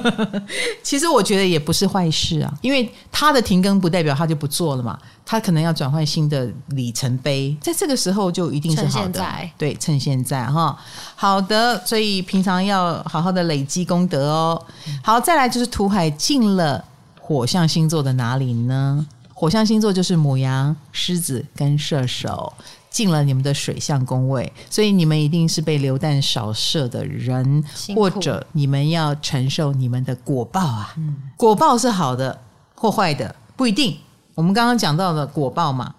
[0.82, 9.24] 其实我觉得也不是坏事啊，因为他的停更不代表他就不做了嘛，他可能要转换新的里程碑，在这个时候就一定是好的。
[9.58, 10.76] 对，趁现在哈，
[11.14, 14.66] 好的，所以平常要好好的累积功德哦。
[15.02, 16.82] 好，再来就是土海进了
[17.20, 19.06] 火象星座的哪里呢？
[19.34, 22.50] 火象星座就是母羊、狮子跟射手。
[22.94, 27.64] 进了你们的水象宫位，所以你们一定是被流弹扫射的人，
[27.96, 30.94] 或者你们要承受你们的果报啊。
[30.96, 32.40] 嗯、果报是好的
[32.76, 33.96] 或坏的，不一定。
[34.36, 35.92] 我们刚刚讲到的果报嘛，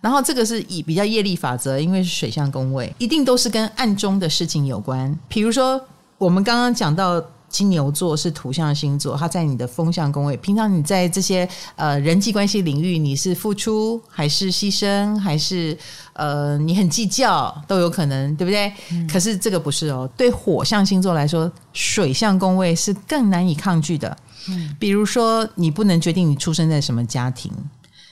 [0.00, 5.18] 然后这个是以比较业力法则，因为是水象宫位，一定都是跟暗中的事情有关。
[5.26, 5.80] 比如说，
[6.18, 7.20] 我们刚刚讲到。
[7.48, 10.36] 金牛座是土象星座，它在你的风象宫位。
[10.36, 15.76] 平常你在这些呃人际关系领域，你是付出还是牺牲，还是
[16.12, 18.72] 呃你很计较都有可能，对不对？
[18.92, 20.08] 嗯、可是这个不是哦。
[20.16, 24.16] 对火象星座来说，水象宫位是更难以抗拒的。
[24.48, 27.52] 嗯，比如说你不能决定你出生在什么家庭，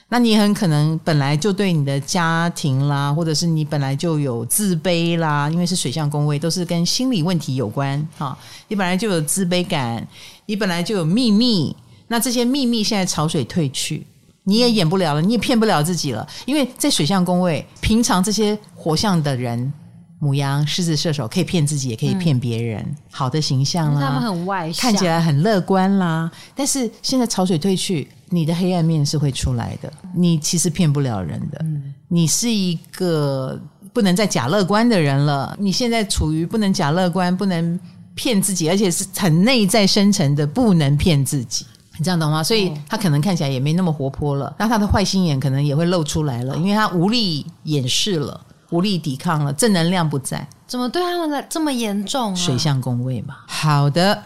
[0.09, 8.37] 那你很可能本来就对你的家庭啦，或者是你本来就有自卑啦，因为是水象宫位，都是跟心理问题有关哈。
[8.69, 10.07] 你本来就有自卑感，
[10.45, 11.75] 你本来就有秘密，
[12.07, 14.07] 那这些秘密现在潮水退去，
[14.43, 19.73] 你也演不了了，你也骗不了自己了，因为在水象宫位，平常这些火象的人。
[20.19, 26.29] 牡羊、狮子、射手可以骗自己，也可以骗别人，嗯、好的形象啦，他们很外向，看起来很乐观啦。
[26.55, 29.91] 但是现在潮水退去，你的黑暗面是会出来的。
[30.15, 33.59] 你其实骗不了人的，嗯、你是一个
[33.93, 35.55] 不能再假乐观的人了。
[35.59, 37.79] 你现在处于不能假乐观、不能
[38.15, 41.63] 骗自己，而且是很内在深层的不能骗自己。
[41.99, 42.43] 你这样懂吗？
[42.43, 48.41] 所以他可能看起来也没那么活泼了，那他的坏心眼可能也会露出来了，因为他无力掩饰了。
[48.69, 52.35] 无力抵抗了，正能量不在，怎么对他们的这么严重啊？
[52.35, 53.37] 水象宫位嘛。
[53.47, 54.21] 好的，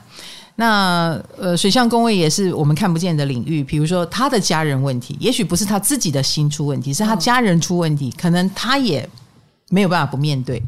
[0.55, 3.63] 那呃，水象宫位也是我们看不见的领域。
[3.63, 9.07] 比如说他的家人问题，也许不是他自己的心出问题，是他家人出问题，嗯、可能他也
[9.69, 10.61] 没有办法不面对。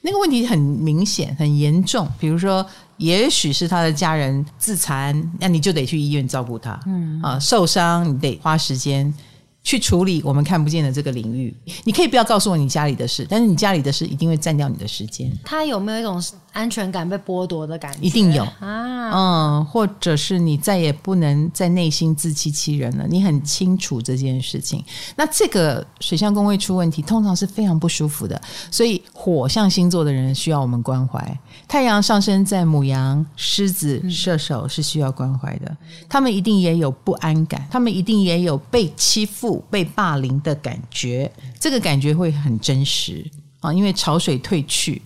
[0.00, 2.08] 那个问题很明显、很严重。
[2.18, 2.66] 比如说，
[2.96, 6.76] 也许是他的家人自残，那你就得去医院照顾他。
[6.86, 9.14] 嗯啊，受伤你得花时间。
[9.62, 11.54] 去处理我们看不见的这个领域，
[11.84, 15.30] 你可以不要告诉我你家里的事，但是你家里的事一定会占掉你的时间。
[15.44, 17.98] 他有没有一种安全感被剥夺的感觉？
[18.00, 24.84] 一定有啊，嗯，或者是你再也不能在内心自欺欺人了，你很清楚这件事情。
[25.16, 28.40] 那这个水象宫位出问题，通常是非常不舒服的，
[28.70, 31.38] 所以火象星座的人需要我们关怀。
[31.66, 35.76] 太阳上升在母羊、狮子、射手是需要关怀的，
[36.08, 39.62] 他们一定也有不安感，他们一定也有被欺负。
[39.70, 43.24] 被霸凌的感觉，这个感觉会很真实
[43.60, 45.00] 啊，因为潮水退去，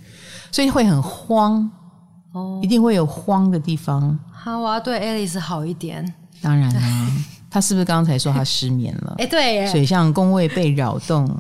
[0.57, 1.71] 所以会很慌
[2.33, 4.19] 哦，一定会有慌的地方。
[4.33, 6.15] 好，我要对 Alice 好一点。
[6.41, 7.13] 当然啦，
[7.51, 9.17] 他是不是刚才说他失眠了？
[9.21, 11.31] 哎，对，水象宫位被扰动，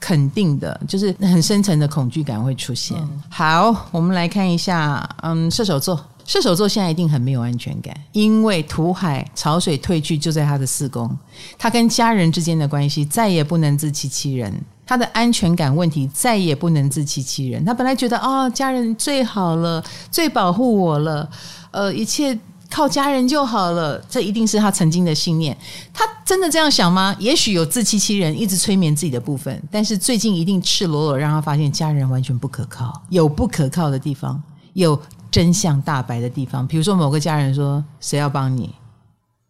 [0.00, 2.98] 肯定的就是很深层的恐惧感会出现。
[3.00, 6.04] 嗯、好，我们来看一下，嗯，射手座。
[6.24, 11.16] 射手座现在一定很没有安全感，因为土海潮水退去就在他的四宫，
[11.56, 14.52] 他跟家人之间的关系再也不能自欺欺人，
[14.86, 17.62] 他的安全感问题再也不能自欺欺人。
[17.64, 21.28] 他本来觉得啊、家人最好了，最保护我了，
[21.72, 22.38] 呃，一切
[22.70, 25.56] 靠家人就好了，这一定是他曾经的信念。
[25.92, 27.14] 他真的这样想吗？
[27.18, 34.98] 也许有自欺欺人，一直催眠自己的部分，但是最近一定赤裸裸让他发现家人完全不可靠，有不可靠的地方，有。
[35.28, 38.74] 真相大白的地方，比如说某个家人说：“谁要帮你？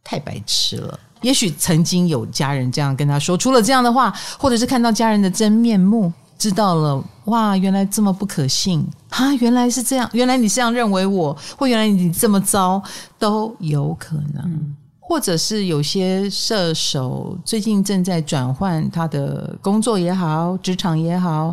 [0.03, 9.35] 太白痴了。”也许曾经有家人这样跟他说出了这样的话，或者是看到家人的真面目，知道了哇，原来这么不可信啊！
[9.41, 12.81] 原来是这样，原来你这样认为我，或原来你这么糟，
[13.19, 14.45] 都有可能。
[14.45, 21.53] 嗯、或者是有些射手最近正在转换他的工作也好，职场也好，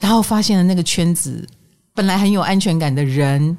[0.00, 1.46] 然后发现了那个圈子。
[1.94, 3.54] 本来很有安全感的人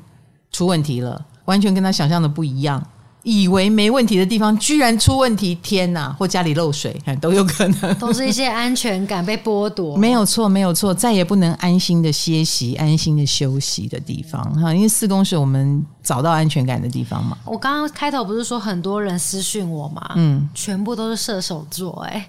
[0.52, 2.84] 出问题了，完全跟他想象的不一样。
[3.24, 5.54] 以为没问题的地方，居然出问题！
[5.56, 7.94] 天哪，或家里漏水， 都有可能。
[7.96, 9.98] 都是一些安全感被剥夺。
[9.98, 14.74] 没有错，没有错，再也不能安心的歇息、安心的休息的地方哈。
[14.74, 17.38] 因为四宫是我们找到安全感的地方嘛。
[17.46, 20.14] 我刚刚开头不是说很多人私讯我嘛？
[20.16, 22.26] 嗯，全部都是射手座哎、欸。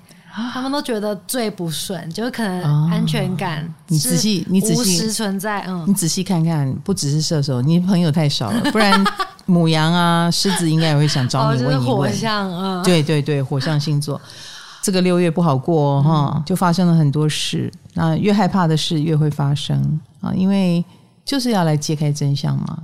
[0.53, 3.69] 他们都觉得最不顺，就是可能安全感。
[3.89, 5.65] 你仔细，你仔细，存在。
[5.67, 9.05] 嗯，你仔细看看，不只是射手，你朋友太少了，不然
[9.51, 11.77] 牡羊啊、狮子应该也会想找你 问一问。
[11.77, 14.21] 哦就是、火象，嗯，对对对，火象星座，
[14.83, 17.73] 这个六月不好过哈、嗯，就发生了很多事。
[17.95, 20.85] 那越害怕的事越会发生啊，因为
[21.25, 22.79] 就是要来揭开真相嘛。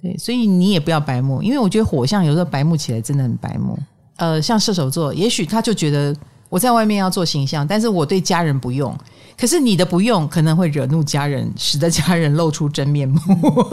[0.00, 3.78] 对，所以你也不要白目，因为我觉得火象有时候白目起来真的很白目。
[4.16, 6.14] 呃，像射手座，也许他就觉得。
[6.50, 8.96] 我在外面要做形象，但是我对家人不用。
[9.36, 13.18] 可是你的不用可能会惹怒家人，使得家人露出真面目，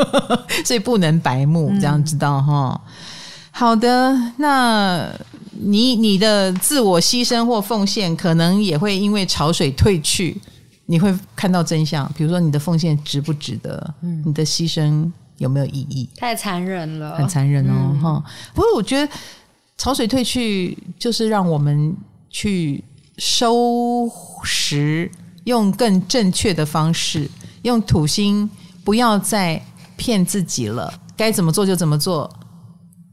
[0.65, 2.91] 所以不能白目，这样知道哈、嗯？
[3.51, 5.07] 好的，那
[5.51, 10.39] 你你的自我牺牲或奉献，可能也会因为潮水退去，
[10.85, 12.11] 你会看到真相。
[12.17, 13.93] 比如说你的奉献值不值得？
[14.01, 16.09] 嗯，你的牺牲有没有意义？
[16.17, 18.31] 太残忍了，很残忍哦，哈、嗯。
[18.53, 19.11] 不过我觉得
[19.77, 21.95] 潮水退去，就是让我们。
[22.33, 22.81] 去
[23.17, 24.09] 收
[24.41, 25.11] 拾，
[25.45, 27.29] 用更正确的方式，
[27.63, 28.49] 用土星
[28.83, 29.63] 不要再
[29.95, 32.29] 骗自己了，该怎么做就怎么做，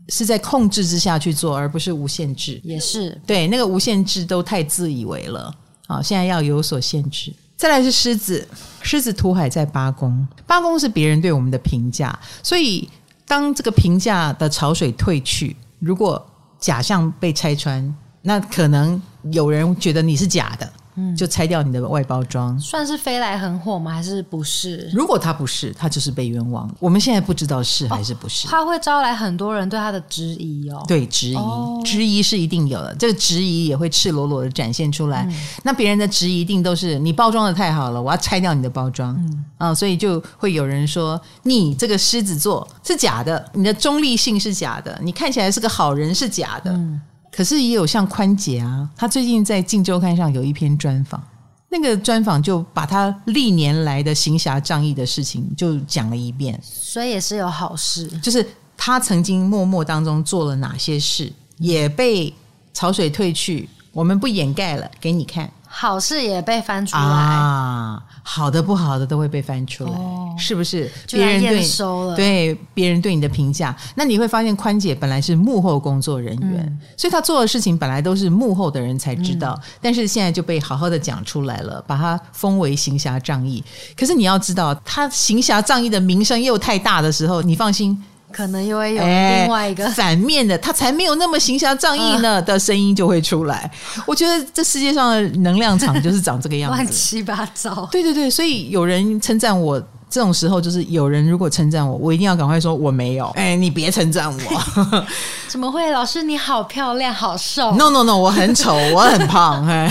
[0.09, 2.61] 是在控制之下去做，而不是无限制。
[2.64, 5.55] 也是对，那个无限制都太自以为了
[5.87, 6.03] 啊！
[6.03, 7.35] 现在要有所限制。
[7.57, 8.47] 再来是狮子，
[8.83, 12.89] 狮子土海在八宫，八宫是别人对我们的评价，所以
[13.26, 16.24] 当这个评价的潮水退去，如果
[16.59, 17.95] 假象被拆穿。
[18.20, 19.01] 那可能
[19.31, 20.70] 有人觉得你是假的。
[21.16, 23.92] 就拆掉你的外包装，算是飞来横祸吗？
[23.92, 24.90] 还是不是？
[24.92, 26.68] 如果他不是，他就是被冤枉。
[26.78, 28.46] 我们现在不知道是还是不是。
[28.46, 30.84] 哦，他会招来很多人对他的质疑哦。
[30.86, 32.94] 对，质疑，哦，质疑是一定有的。
[32.96, 35.26] 这个质疑也会赤裸裸的展现出来。
[35.28, 35.34] 嗯，
[35.64, 39.14] 那别人的质疑一定都是你包装的太好了，我要拆掉你的包装。
[39.18, 46.70] 嗯啊，所以就会有人说你这个狮子座是假的，你的中立性是假的，你看起来是个好人是假的。
[46.70, 47.01] 嗯
[47.39, 51.22] 可是也有像宽姐啊，她最近在《镜周刊》上有一篇专访，
[51.68, 58.45] 那个专访就把她历年来的行侠仗义的事情就讲了一遍，所以也是有好事，就是
[58.76, 62.34] 她曾经默默当中做了哪些事，也被
[62.74, 65.49] 潮水退去，我们不掩盖了，给你看。
[65.81, 70.91] 好事也被翻出来啊，好的不好的都会被翻出来，哦、是不是？
[71.07, 83.62] 别人对对别人对你的评价，那你会发现宽姐本来是幕后工作人员，嗯、所以她做的事情本来都是幕后的人才知道，嗯、但是现在就被好好的讲出来了，把她封为行侠仗义。
[83.97, 87.97] 可是你要知道，她行侠仗义的名声又太大的时候，你放心。
[88.31, 93.70] 可能又会有另外一个、欸、反面的，他才没有那么行侠仗义呢的声音就会出来。
[93.97, 97.89] 呃、我觉得这世界上的能量场就是长这个样子， 乱七八糟。
[97.91, 103.26] 对对对，所以有人称赞我，这种时候就是有人如果称赞我，我一定要赶快说我没有。
[103.37, 105.05] 哎、欸，你别称赞我，
[105.49, 105.91] 怎么会？
[105.91, 107.72] 老师你好漂亮，好瘦。
[107.72, 109.66] No No No，我很丑，我很胖。
[109.66, 109.91] 哎，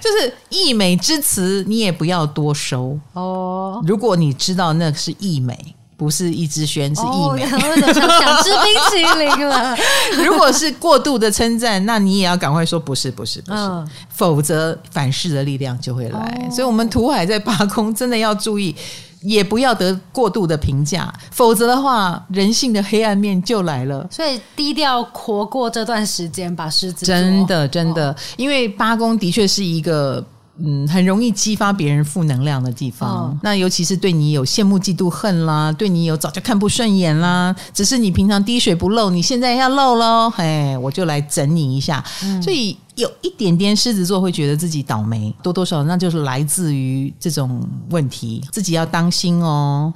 [0.00, 3.82] 就是溢美之词，你也不要多收哦。
[3.86, 5.74] 如果你知道那是溢美。
[6.02, 7.46] 不是一支轩，是溢美。
[7.46, 9.76] 想想吃冰淇淋了。
[10.26, 16.18] 如果是过度的称赞，那你也要赶快说不是，不是，不是，嗯、否则反噬的力量就会来。
[16.18, 18.74] 哦、所以，我们土海在八宫真的要注意，
[19.20, 24.04] 也不要得过度的评价，否则的话，人性的黑暗面就来了。
[24.10, 30.26] 所以，低调活过这段时间，把狮子真的真的，哦、因为八宫的确是一个。
[30.58, 33.08] 嗯，很容易激发别人负能量的地方。
[33.08, 37.54] 哦、那尤其是对你有羡慕、嫉妒、恨啦，对你有早就看不顺眼啦。
[37.72, 42.04] 只是你平常滴水不漏，你现在要漏喽，嘿，我就来整你一下。
[42.22, 49.92] 嗯、所以有一点点狮子座会觉得自己倒霉，多多少少那就是来自于这种问题，自己要当心哦。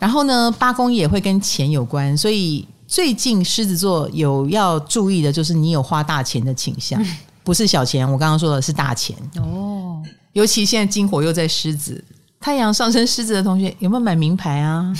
[0.00, 7.00] 然后呢，八宫也会跟钱有关，所以最近狮子座有要注意的就是你有花大钱的倾向。
[7.00, 7.06] 嗯
[7.44, 10.02] 不是小钱，我刚刚说的是大钱哦。
[10.32, 12.02] 尤其现在金火又在狮子，
[12.40, 14.92] 太阳上升狮子的同学有没有买名牌啊？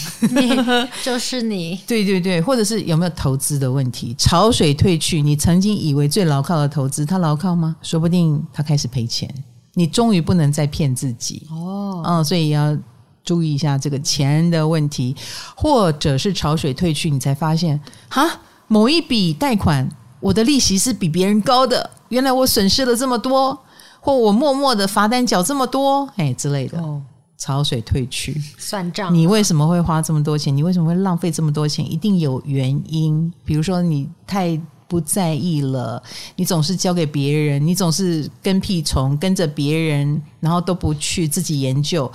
[1.02, 4.14] 就是你， 对对对，或者是有没有投资的问题？
[4.18, 7.74] 潮水退去，你曾经以为最牢靠的投资，它牢靠吗？
[7.80, 9.32] 说不定它开始赔钱。
[9.74, 12.02] 你终于不能再骗自己哦。
[12.04, 12.76] 嗯，所以要
[13.24, 15.16] 注意一下这个钱的问题，
[15.56, 17.80] 或者是潮水退去，你才发现
[18.10, 19.88] 哈，某一笔贷款。
[20.20, 23.58] 我的利息是比别人高的，原来我损失了这么多，
[23.98, 26.78] 或我默默的罚单缴这么多，哎之类的。
[26.78, 27.00] 哦，
[27.38, 29.12] 潮水退去，算账。
[29.14, 30.54] 你为什么会花这么多钱？
[30.54, 31.90] 你为什么会浪费这么多钱？
[31.90, 33.32] 一定有原因。
[33.46, 36.02] 比如说你太不在意了，
[36.36, 42.12] 你总是交给别人，你总是跟屁虫跟着别人，然后都不去自己研究。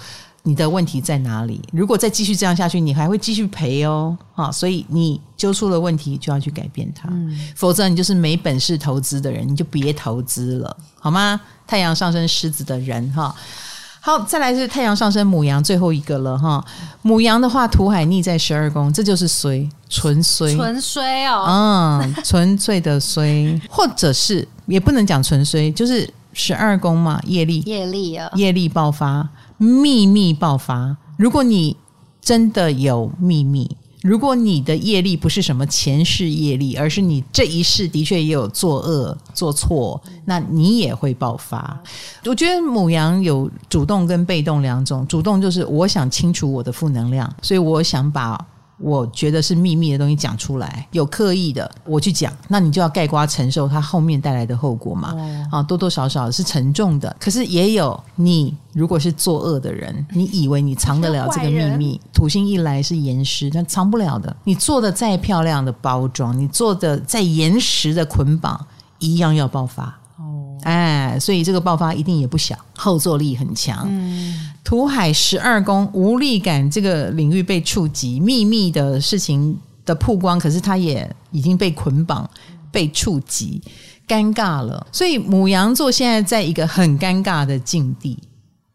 [0.48, 1.62] 你的问题在哪里？
[1.74, 4.50] 如果再继续这样下去，你还会继续赔哦，啊！
[4.50, 11.38] 所以你揪出了问题，就要去改变它，嗯、否则你就是没本事投资的人，你就别投资了，好吗？
[11.68, 13.36] 太阳上升狮子的人，哈，
[14.00, 16.64] 好，再来是太阳上升母羊，最后一个了，哈。
[17.02, 29.28] 母羊的话，土海逆在十二宫，这就是衰，纯衰，纯衰哦，嗯，纯粹的衰， 或者是也不能讲纯衰，就是十二宫嘛，业力，业力啊，业力爆发。
[29.58, 30.96] 秘密爆发。
[31.18, 31.76] 如果你
[32.22, 41.82] 真的有秘密，如果你的业力不是什么前世业力，而是你这一世的确也有作恶做错，那你也会爆发。
[42.26, 48.40] 我觉得母羊有主动跟被动两种，主动就是我想清除我的负能量，所以我想把。
[48.80, 55.14] 我觉得是秘密的东西讲出来，有刻意的我去讲，那你就要盖瓜承受它后面带来的后果嘛。
[55.52, 57.16] 哦、啊，多多少少是沉重的。
[57.20, 64.36] 可是也有你，如果是作恶的人， 你以为你藏得了这个秘密，土星一来是岩石，但藏不了的。
[64.44, 68.68] 你做的再漂亮的包装，你做的再岩石的捆绑，
[69.00, 69.98] 一样要爆发。
[70.64, 73.86] 哎，所以这个爆发一定也不小，后坐力很强。
[73.90, 82.30] 嗯，土海十二宫无力感这个领域被触及，秘密的事情的曝光，可是他也已经被捆绑、
[82.72, 83.62] 被触及，
[84.08, 84.86] 尴尬了。
[84.92, 88.18] 所以母羊座现在在一个很尴尬的境地，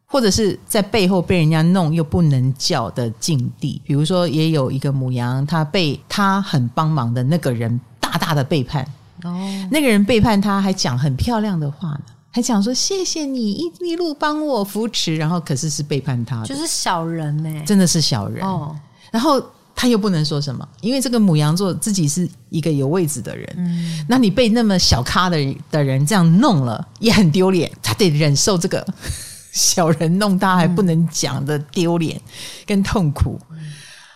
[0.06, 3.82] 或者是在背后被人家弄又不能叫的境地。
[3.84, 8.86] 比如说，也有一个母羊，他被他很帮忙的那个人大大的背叛。
[9.24, 18.46] 哦，那个人背叛他还讲很漂亮的话呢，还讲说谢谢你一一路帮我扶持，然后可是是背叛他，就是小人呢、欸，真的是小人。
[18.46, 18.74] 哦。
[19.10, 19.42] 然后
[19.74, 25.36] 他又不能说什么，因为这个牡羊座自己是一个有位置的人，嗯，那你被那么小咖的
[25.70, 28.86] 的人这样弄了，也很丢脸，他得忍受这个
[29.52, 32.20] 小人弄他还不能讲的丢脸
[32.64, 33.38] 跟痛苦。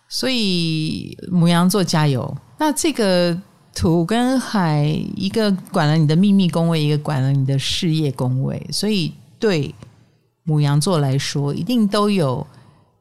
[0.09, 2.35] 所以牡羊座加油！
[2.59, 3.37] 那这个
[3.77, 9.73] 土跟海，一个管了你的秘密宫位，一个管了你的事业宫位，所以对
[10.45, 12.45] 母羊座来说，一定都有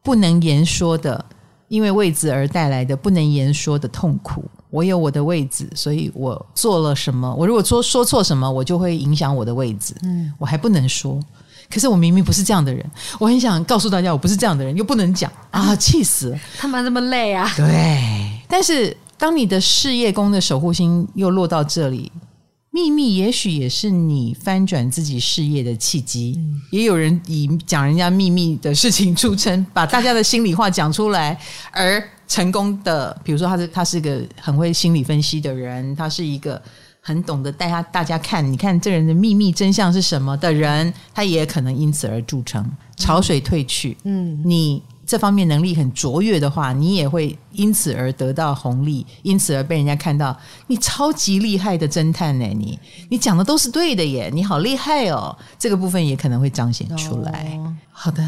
[0.03, 1.23] 不能言说的，
[1.69, 4.43] 因为位置而带来的不能言说的痛苦。
[4.69, 9.95] 我有我的位置，所以我做了什么，我如果说说错什么，我就会影响我的位置。
[10.03, 11.17] 嗯，我还不能说。
[11.69, 12.85] 可是我明明不是这样的人，
[13.17, 16.39] 我很想告诉大家，我不是这样的人，又不能讲啊，气死了！
[16.59, 17.49] 他们这么累啊？
[17.55, 18.41] 对。
[18.49, 22.11] 但是当你的事业宫的守护星又落到这里，
[22.71, 26.35] 秘密也许也是你翻转自己事业的契机。
[26.37, 31.39] 嗯、也有人以讲人家秘密的事情著称，把大家的心里话讲出来
[31.71, 33.15] 而成功的。
[33.23, 36.61] 比如说，他是他是个很会心理分析的人，他是一个。
[37.07, 42.67] 很懂得带他大家看，你看这人的秘密真相是什么的人，他也可能因此而著成。
[42.97, 50.35] 潮水退去，嗯，你这方面能力很卓越的话，你也会因此而得到红利，因此而被人家看到，
[50.67, 52.79] 你超级厉害的侦探呢，你
[53.09, 57.55] 你讲的都是对的耶，你好厉害哦，这个部分也可能会彰显出来。
[57.57, 58.23] 哦、好的。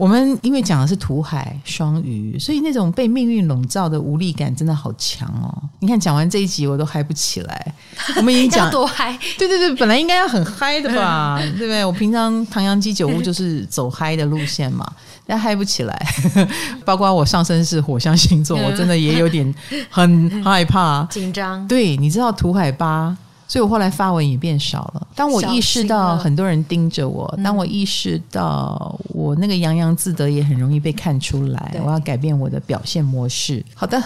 [0.00, 5.52] 我们因为讲的是土海双鱼，所以那种被命运笼罩的无力感真的好强哦！
[5.80, 7.74] 你看讲完这一集我都嗨不起来。
[8.16, 11.84] 我们已经讲多嗨，对对对，本来应该要很嗨的吧，对不对？
[11.84, 14.90] 我平常唐扬鸡酒屋就是走嗨的路线嘛，
[15.26, 16.06] 但嗨不起来。
[16.86, 19.54] 包括我上升是火象星座，我真的也有点
[19.90, 21.68] 很害怕、紧张。
[21.68, 23.14] 对，你知道土海八。
[23.50, 25.04] 所以我后来发文也变少了。
[25.16, 33.64] 当我意识到很多人盯着我，当我意识到我那个洋洋自得也很容易被看出来，我要改变我的表现模式。
[33.74, 34.00] 好的。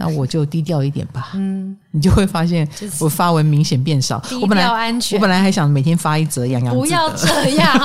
[0.00, 1.32] 那我就低调一点吧。
[1.34, 2.66] 嗯，你就会发现
[3.00, 4.22] 我发文明显变少。
[4.40, 6.72] 我本来安全，我本来还想每天发一则洋洋。
[6.72, 7.76] 不要这样。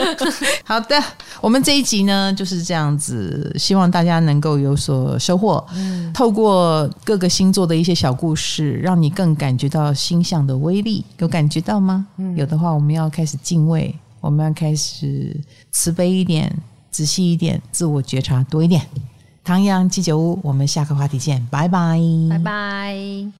[0.62, 1.02] 好的，
[1.40, 5.66] 我们这一集呢就是这样子，希望大家能够有所收获。
[5.74, 11.02] 嗯，透过各个星座的一些小故事，让你更感觉到星象的威力。
[11.18, 12.06] 有感觉到吗？
[12.18, 15.34] 嗯，有的话，我们要开始敬畏，我们要开始
[15.70, 16.54] 慈悲一点，
[16.90, 18.82] 仔细一点，自我觉察多一点。
[19.50, 21.98] 唐阳鸡酒屋，我们下个话题见，拜拜，
[22.30, 23.32] 拜拜。